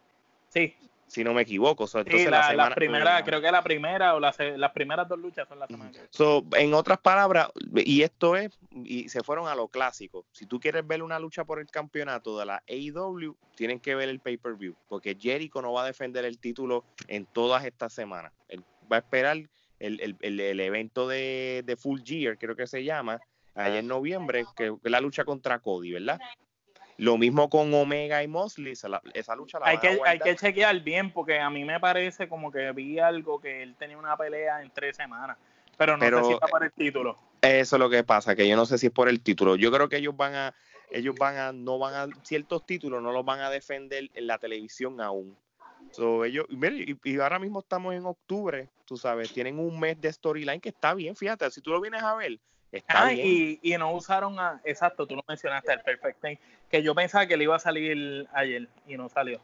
[0.49, 0.75] Sí,
[1.07, 1.85] si no me equivoco.
[1.85, 4.37] entonces la, semana, primera, creo que la primera o las
[4.73, 9.23] primeras dos luchas son la semana so, En otras palabras, y esto es, y se
[9.23, 10.25] fueron a lo clásico.
[10.31, 14.09] Si tú quieres ver una lucha por el campeonato de la AEW, tienen que ver
[14.09, 18.33] el pay-per-view, porque Jericho no va a defender el título en todas estas semanas.
[18.49, 19.37] Él va a esperar
[19.79, 23.19] el, el, el, evento de, de, Full Gear, creo que se llama,
[23.55, 26.19] allá en noviembre, que es la lucha contra Cody, ¿verdad?
[26.97, 31.11] Lo mismo con Omega y Mosley, esa, lucha la hay que Hay que chequear bien,
[31.11, 34.71] porque a mí me parece como que vi algo que él tenía una pelea en
[34.71, 35.37] tres semanas,
[35.77, 37.17] pero no sé si está para el título.
[37.41, 39.55] Eso es lo que pasa, que yo no sé si es por el título.
[39.55, 40.55] Yo creo que ellos van a,
[40.89, 44.39] ellos van a, no van a, ciertos títulos no los van a defender en la
[44.39, 45.37] televisión aún.
[45.91, 50.59] So, ellos, y, ahora mismo estamos en octubre, tú sabes, tienen un mes de storyline
[50.59, 52.39] que está bien, fíjate, si tú lo vienes a ver,
[52.71, 53.59] está ah, bien.
[53.61, 56.39] Y, no usaron a, exacto, tú lo mencionaste, el Perfect
[56.69, 59.39] que yo pensaba que le iba a salir ayer y no salió.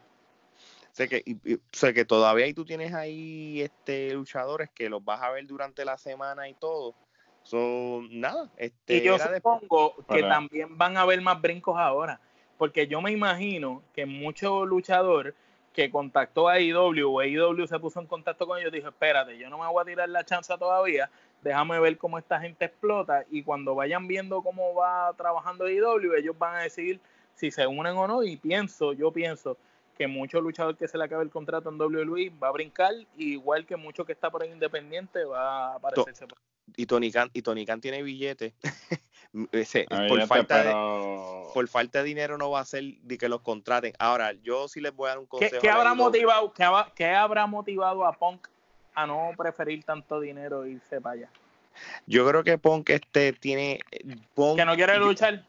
[0.92, 1.24] Sé que,
[1.72, 5.84] sé que todavía ahí tú tienes ahí este luchadores que los vas a ver durante
[5.84, 6.94] la semana y todo.
[7.42, 8.48] son nada.
[8.56, 12.20] Este, y yo supongo que también van a haber más brincos ahora.
[12.58, 15.34] Porque yo me imagino que muchos luchadores
[15.74, 19.50] que contactó a IW o IW se puso en contacto con ellos, dijo, espérate, yo
[19.50, 21.10] no me voy a tirar la chance todavía,
[21.42, 26.38] déjame ver cómo esta gente explota y cuando vayan viendo cómo va trabajando IW, ellos
[26.38, 27.00] van a decidir
[27.34, 29.58] si se unen o no y pienso, yo pienso
[29.96, 33.66] que mucho luchador que se le acabe el contrato en WWE va a brincar, igual
[33.66, 36.26] que mucho que está por ahí independiente va a aparecerse.
[36.76, 38.54] Y Tony Khan, y Tony Khan tiene billete.
[39.52, 40.72] Ese, por, falta de,
[41.52, 43.92] por falta de dinero no va a ser de que los contraten.
[43.98, 45.60] Ahora, yo sí les voy a dar un consejo.
[45.60, 46.52] ¿Qué, habrá, motivado,
[46.94, 48.46] qué, habrá motivado a Punk
[48.94, 51.30] a no preferir tanto dinero e irse para allá?
[52.06, 53.80] Yo creo que Punk este tiene...
[54.36, 55.44] que no quiere luchar.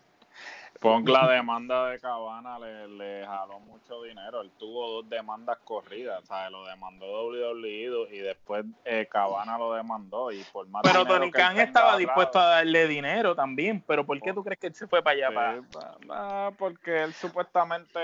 [0.85, 4.41] Punk la demanda de Cabana le, le, jaló mucho dinero.
[4.41, 6.23] Él tuvo dos demandas corridas.
[6.29, 10.31] O lo demandó WWE y después eh, Cabana lo demandó.
[10.31, 13.83] y por más Pero Tony Khan estaba dispuesto a darle dinero también.
[13.87, 15.63] ¿Pero por qué tú crees que él se fue para allá?
[16.07, 16.51] para...
[16.51, 17.99] porque él supuestamente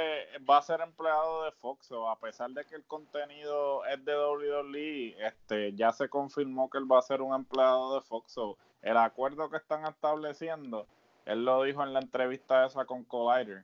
[0.49, 1.91] va a ser empleado de Fox.
[1.91, 6.79] O a pesar de que el contenido es de WWE, este, ya se confirmó que
[6.79, 8.36] él va a ser un empleado de Fox.
[8.82, 10.88] el acuerdo que están estableciendo
[11.26, 13.63] él lo dijo en la entrevista esa con Collider.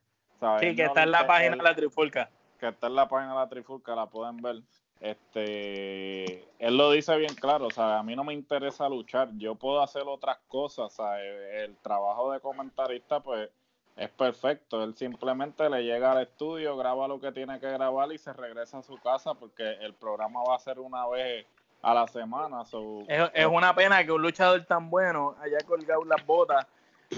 [0.60, 2.30] Sí, que está en la página de la Trifulca.
[2.60, 4.58] Que está en la página de la Trifulca, la pueden ver.
[5.00, 9.54] Este, él lo dice bien claro, o sea, a mí no me interesa luchar, yo
[9.54, 13.48] puedo hacer otras cosas, o sea, el, trabajo de comentarista pues
[13.96, 18.18] es perfecto, él simplemente le llega al estudio, graba lo que tiene que grabar y
[18.18, 21.46] se regresa a su casa porque el programa va a ser una vez
[21.84, 22.64] a la semana.
[23.08, 26.66] es, es, una pena que un luchador tan bueno haya colgado las botas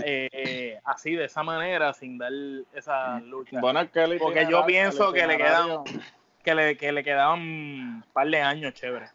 [0.03, 2.31] eh, así de esa manera sin dar
[2.73, 3.59] esa lucha
[4.19, 5.83] porque yo pienso que le quedan
[6.43, 9.09] que le, que le quedaban un par de años chévere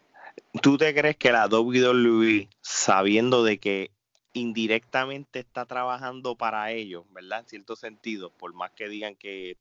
[0.61, 3.91] ¿Tú te crees que la WWE, sabiendo de que
[4.33, 7.39] indirectamente está trabajando para ellos, ¿verdad?
[7.39, 9.57] En cierto sentido, por más que digan que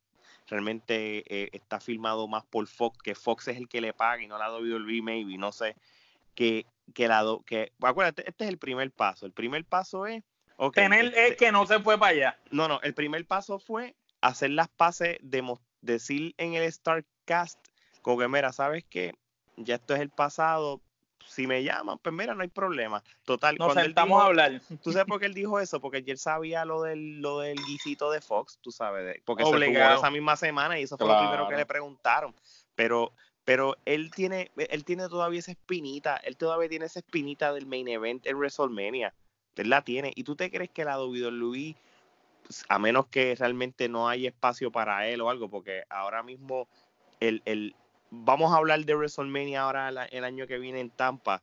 [0.49, 4.27] realmente eh, está filmado más por Fox, que Fox es el que le paga y
[4.27, 5.77] no la WWE, maybe, no sé,
[6.35, 7.25] que, que la...
[7.47, 9.27] que, acuérdate, este es el primer paso.
[9.27, 10.23] El primer paso es
[10.75, 12.39] Tener es este que no se fue para allá.
[12.51, 15.43] No, no, el primer paso fue hacer las pases, de
[15.81, 17.59] decir en el Starcast,
[18.03, 19.15] como que, mira, ¿sabes qué?
[19.57, 20.81] Ya esto es el pasado,
[21.27, 23.03] si me llaman, pues mira, no hay problema.
[23.25, 24.61] Total, Nos sentamos a hablar.
[24.83, 25.81] ¿Tú sabes por qué él dijo eso?
[25.81, 29.59] Porque ayer sabía lo del, lo del guisito de Fox, tú sabes, porque se tuvo
[29.59, 32.35] esa misma semana y eso fue lo primero que le preguntaron.
[32.75, 33.13] Pero,
[33.45, 37.89] pero él tiene, él tiene todavía esa espinita, él todavía tiene esa espinita del main
[37.89, 39.15] event en WrestleMania.
[39.57, 40.13] Él la tiene.
[40.15, 41.77] ¿Y tú te crees que la WWE,
[42.45, 46.69] pues, a menos que realmente no hay espacio para él o algo, porque ahora mismo
[47.21, 47.75] el, el
[48.11, 51.43] vamos a hablar de WrestleMania ahora el, año que viene en Tampa.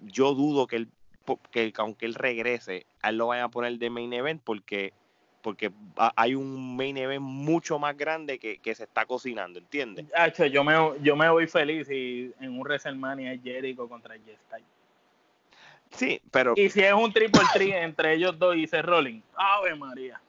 [0.00, 0.88] Yo dudo que él,
[1.50, 4.92] que aunque él regrese, él lo vaya a poner de main event porque
[5.42, 5.70] porque
[6.16, 10.06] hay un main event mucho más grande que, se está cocinando, ¿entiendes?
[10.50, 14.40] yo me, yo me voy feliz y en un WrestleMania es Jericho contra Jeff
[15.90, 16.54] Sí, pero.
[16.56, 20.20] Y si es un triple tri entre ellos dos y Seth Rolling, ¡Ave María!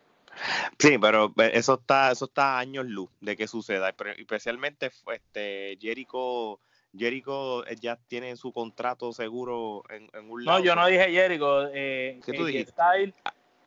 [0.77, 3.93] Sí, pero eh, eso está, eso está años luz de que suceda.
[4.17, 6.59] Especialmente este Jericho,
[6.95, 10.59] Jericho eh, ya tiene su contrato seguro en, un lado.
[10.59, 11.67] No, yo no dije Jericho.
[11.73, 12.71] Eh, ¿Qué tú dijiste?
[12.71, 13.13] Style,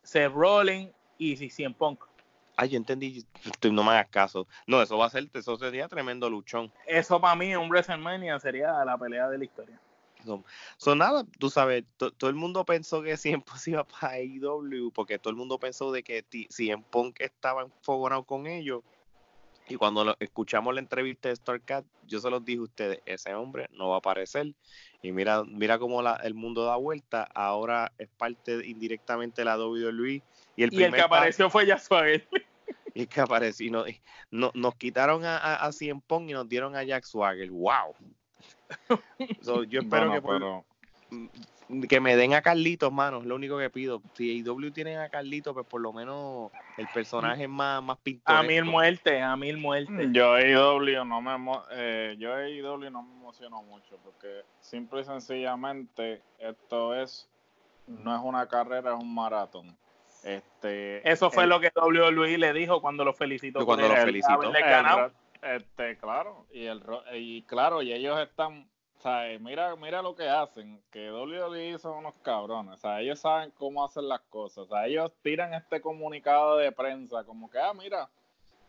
[0.03, 0.87] Seth Rolling
[1.17, 2.05] y Cien Punk.
[2.57, 3.25] Ay, yo entendí,
[3.71, 4.47] no me hagas caso.
[4.67, 6.71] No, eso va a ser, eso sería tremendo luchón.
[6.85, 9.79] Eso para mí en un WrestleMania sería la pelea de la historia.
[10.77, 15.19] Son, nada, tú sabes, todo el mundo pensó que siempre se iba para AEW porque
[15.19, 16.25] todo el mundo pensó de que
[16.57, 18.81] en Punk estaba enfogonado con ellos.
[19.67, 23.69] Y cuando escuchamos la entrevista de StarCat, yo se los dije a ustedes, ese hombre
[23.71, 24.53] no va a aparecer.
[25.01, 27.23] Y mira, mira cómo el mundo da vuelta.
[27.33, 30.21] Ahora es parte indirectamente de la WWE.
[30.57, 32.27] Y el, y el que apareció fue Jack Swagger.
[32.93, 33.87] Y que apareció.
[33.87, 35.71] Y no, nos quitaron a, a, a
[36.05, 37.49] Punk y nos dieron a Jack Swagger.
[37.49, 37.95] ¡Wow!
[39.69, 40.63] yo espero
[41.09, 41.29] que
[41.87, 44.01] que me den a Carlitos, mano, es lo único que pido.
[44.13, 48.43] Si AEW tienen a Carlitos, pues por lo menos el personaje es más, más A
[48.43, 50.09] mil muertes, a mil muertes.
[50.11, 51.31] Yo AEW no me,
[51.71, 57.29] eh, yo AEW no me emociono mucho porque simple y sencillamente esto es,
[57.87, 59.75] no es una carrera, es un maratón.
[60.23, 63.65] Este, Eso fue lo que WWE le dijo cuando lo felicitó.
[63.65, 64.51] Cuando lo felicitó.
[65.41, 68.67] Este, claro, y, el, y claro, y ellos están
[69.01, 73.51] sea, mira, mira lo que hacen, que WWE son unos cabrones, o sea, ellos saben
[73.57, 77.73] cómo hacer las cosas, o sea, ellos tiran este comunicado de prensa como que, ah,
[77.73, 78.09] mira,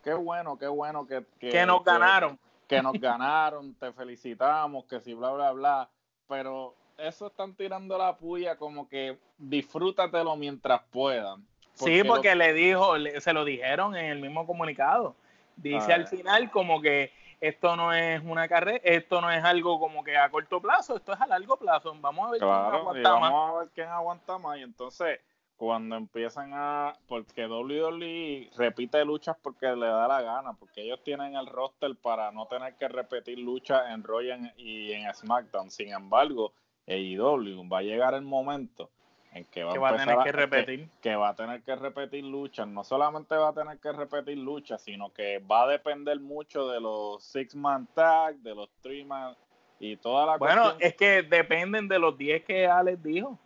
[0.03, 1.23] qué bueno, qué bueno que...
[1.39, 2.39] Que, nos ganaron.
[2.67, 5.89] Que nos ganaron, te felicitamos, que si bla, bla, bla,
[6.27, 11.45] pero eso están tirando la puya como que disfrútatelo mientras puedan.
[11.73, 15.15] sí, porque le dijo, se lo dijeron en el mismo comunicado.
[15.55, 20.03] Dice al final como que esto no es una carrera, esto no es algo como
[20.03, 21.93] que a corto plazo, esto es a largo plazo.
[21.99, 23.31] Vamos a ver quién aguanta más.
[23.31, 24.57] Vamos a ver quién aguanta más.
[24.57, 25.19] Y entonces,
[25.57, 26.93] cuando empiezan a.
[27.07, 32.31] Porque WWE repite luchas porque le da la gana, porque ellos tienen el roster para
[32.31, 35.69] no tener que repetir luchas en Royal y en SmackDown.
[35.69, 36.53] Sin embargo,
[36.87, 38.89] AEW va a llegar el momento
[39.33, 40.89] en que va, a, tener que repetir.
[41.01, 42.67] Que, va a tener que repetir luchas.
[42.67, 46.79] No solamente va a tener que repetir luchas, sino que va a depender mucho de
[46.79, 49.35] los six man tag, de los three man
[49.79, 53.37] y toda la Bueno, es que dependen de los 10 que Alex dijo.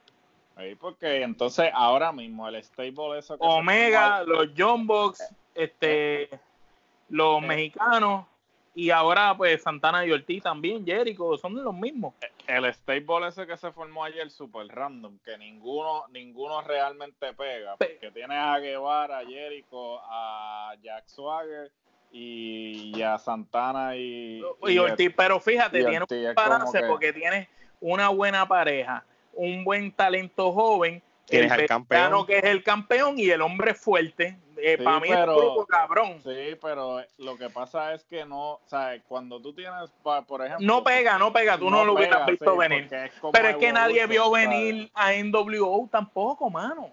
[0.56, 5.24] Ahí porque entonces ahora mismo el stable eso Omega, los John Box,
[5.54, 6.40] este eh,
[7.10, 7.46] los eh.
[7.46, 8.26] mexicanos
[8.78, 12.14] y ahora, pues, Santana y Ortiz también, Jericho, son los mismos.
[12.46, 17.76] El stable ese que se formó ayer, super random, que ninguno ninguno realmente pega.
[17.76, 21.72] Porque tienes a Guevara, a Jericho, a Jack Swagger
[22.12, 25.12] y, a Santana y, y, Ortiz.
[25.18, 27.48] Pero fíjate, tiene un pararse porque tienes
[27.82, 31.02] una buena pareja, un buen talento joven.
[31.30, 32.28] El al campeón.
[32.28, 36.22] que es el campeón y el hombre fuerte eh, para mí pero, es un cabrón.
[36.24, 40.66] Sí, pero lo que pasa es que no, o sea, cuando tú tienes, por ejemplo...
[40.66, 42.90] No pega, no pega, tú no, lo hubieras visto venir.
[43.32, 46.92] pero es que nadie vio venir a NWO tampoco, mano.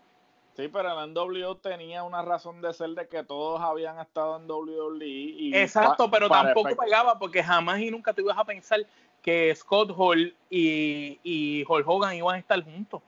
[0.57, 4.49] Sí, pero el NWO tenía una razón de ser de que todos habían estado en
[4.49, 5.05] WWE.
[5.05, 8.81] Y Exacto, pero tampoco pegaba porque jamás y nunca te ibas a pensar
[9.21, 13.03] que Scott Hall y, y Hulk Hogan iban a estar juntos.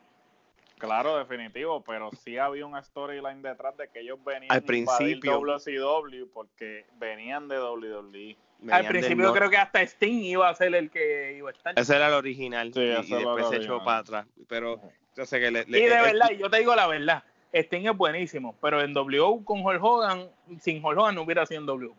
[0.78, 6.26] Claro, definitivo, pero sí había una storyline detrás de que ellos venían al principio WCW
[6.32, 8.36] porque venían de WWE.
[8.70, 11.78] al principio creo que hasta Sting iba a ser el que iba a estar.
[11.78, 14.26] Ese era el original y, después se echó para atrás.
[14.48, 14.80] Pero
[15.16, 17.24] yo sé que le, y de verdad, yo te digo la verdad,
[17.54, 20.28] Sting es buenísimo, pero en W con Hulk Hogan,
[20.60, 21.92] sin Hulk Hogan no hubiera sido en W.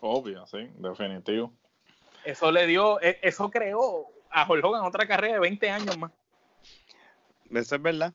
[0.00, 1.52] Obvio, sí, definitivo.
[2.24, 6.12] Eso le dio, e, eso creó a Hulk Hogan otra carrera de 20 años más.
[7.50, 8.14] Eso es verdad.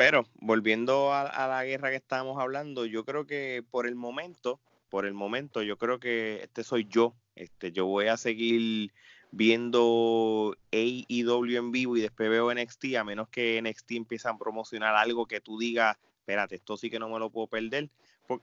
[0.00, 4.58] Pero volviendo a, la guerra que estábamos hablando, yo creo que por el momento,
[4.88, 7.14] por el momento, yo creo que este soy yo.
[7.34, 8.94] Este, yo voy a seguir
[9.30, 14.94] viendo AEW en vivo y después veo NXT, a menos que NXT empiece a promocionar
[14.94, 17.90] algo que tú digas, espérate, esto sí que no me lo puedo perder.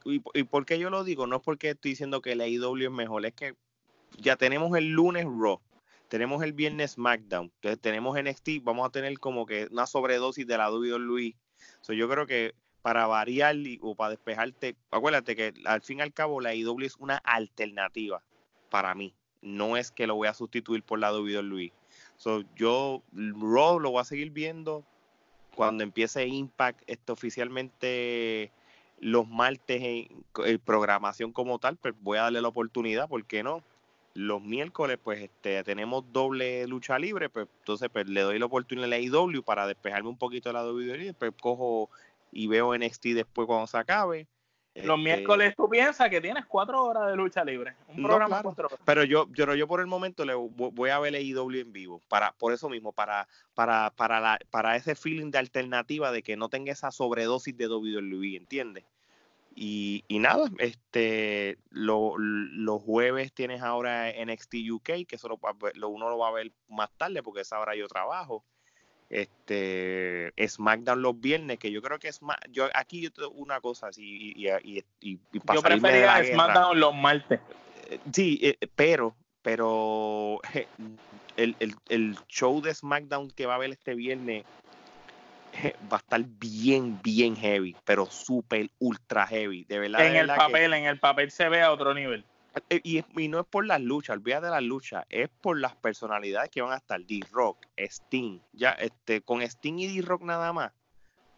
[0.06, 1.26] y, y, por qué yo lo digo?
[1.26, 3.56] No es porque estoy diciendo que el AEW es mejor, es que
[4.20, 5.60] ya tenemos el lunes Raw,
[6.08, 10.56] tenemos el viernes SmackDown, entonces tenemos NXT, vamos a tener como que una sobredosis de
[10.56, 11.36] la WWE
[11.88, 16.40] yo creo que para variar o para despejarte, acuérdate que al fin y al cabo
[16.40, 18.24] la IW es una alternativa
[18.70, 19.14] para mí.
[19.42, 21.74] No es que lo voy a sustituir por la WWE.
[22.16, 24.86] So, yo Raw lo voy a seguir viendo
[25.56, 28.52] cuando empiece Impact esto oficialmente
[29.00, 33.64] los martes en, programación como tal, pues voy a darle la oportunidad, ¿por qué no?
[34.18, 38.86] Los miércoles, pues este, tenemos doble lucha libre, pues entonces pues, le doy la oportunidad
[38.86, 41.92] a la IW para despejarme un poquito de la WWE, pues cojo
[42.32, 44.28] y veo NXT después cuando se acabe.
[44.74, 47.76] Los este miércoles tú piensas que tienes cuatro horas de lucha libre.
[47.90, 48.80] Un programa cuatro horas.
[48.86, 52.02] Pero yo, yo, yo por el momento le voy a ver la IW en vivo.
[52.08, 56.38] Para, por eso mismo, para, para, para, la, para ese feeling de alternativa de que
[56.38, 58.84] no tenga esa sobredosis de WWE, ¿entiendes?
[59.60, 66.28] Y, nada, este los jueves tienes ahora NXT UK, que eso lo, uno lo va
[66.28, 68.46] a ver más tarde porque esa hora yo trabajo.
[69.10, 73.60] Este SmackDown los viernes, que yo creo que es más, yo aquí yo tengo una
[73.60, 75.20] cosa así y, y, y,
[75.52, 77.40] Yo prefería SmackDown los martes.
[77.90, 80.40] Eh, sí, eh, pero, pero
[81.36, 84.46] el, el, el show de SmackDown que va a haber este viernes
[85.92, 90.06] va a estar bien, bien heavy, pero súper ultra heavy, de verdad.
[90.06, 92.24] En el papel, en el papel se ve a otro nivel.
[92.70, 95.76] Eh, y, y, no es por las luchas, olvídate de las luchas, es por las
[95.76, 97.00] personalidades que van a estar.
[97.04, 100.72] D-Rock, Sting, ya, este, con Sting y D-Rock nada más,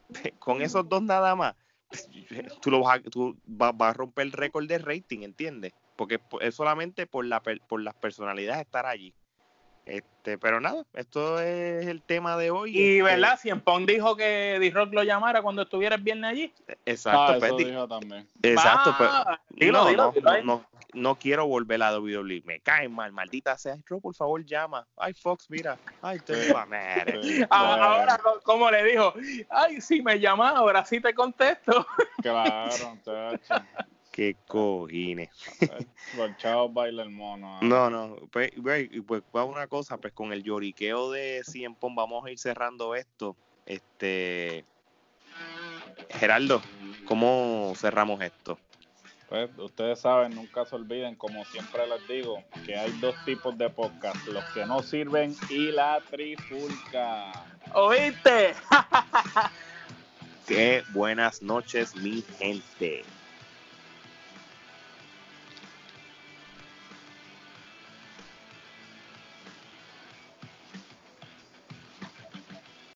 [0.39, 1.55] con esos dos nada más,
[2.61, 5.73] tú, lo vas, a, tú vas, a romper el récord de rating, ¿entiendes?
[5.95, 9.13] Porque es solamente por, la, por las personalidades estar allí.
[9.89, 12.77] Este, pero nada, esto es el tema de hoy.
[12.77, 16.53] Y este, verdad, Cien Pong dijo que D-Rock lo llamara cuando estuviera el viernes allí.
[16.85, 18.27] Exacto, Ah, pues, eso dijo también.
[18.43, 22.59] exacto, pero Ah, dilo, no, dilo, no, dilo no, no quiero volver a WWE, me
[22.61, 26.65] cae mal, maldita sea, Ay, Ro, por favor llama, ay Fox, mira, ay, te va.
[27.23, 29.13] Sí, Ah, ahora, co- como le dijo,
[29.49, 31.85] ay, si me llamas, ahora sí te contesto.
[32.21, 33.55] Claro, muchacho.
[34.19, 35.29] Qué cojines.
[36.17, 37.55] Por chao baila el mono.
[37.55, 37.59] ah.
[37.61, 38.51] No, no, pues,
[39.07, 42.95] pues va una cosa, pues con el lloriqueo de Cien Pong vamos a ir cerrando
[42.95, 43.37] esto.
[43.65, 44.65] Este,
[46.09, 46.61] Gerardo,
[47.05, 48.59] ¿cómo cerramos esto?
[49.29, 53.69] Pues ustedes saben, nunca se olviden, como siempre les digo, que hay dos tipos de
[53.69, 57.31] podcast, los que no sirven y la trifulca.
[57.73, 58.53] ¿Oíste?
[60.47, 63.05] Qué buenas noches, mi gente.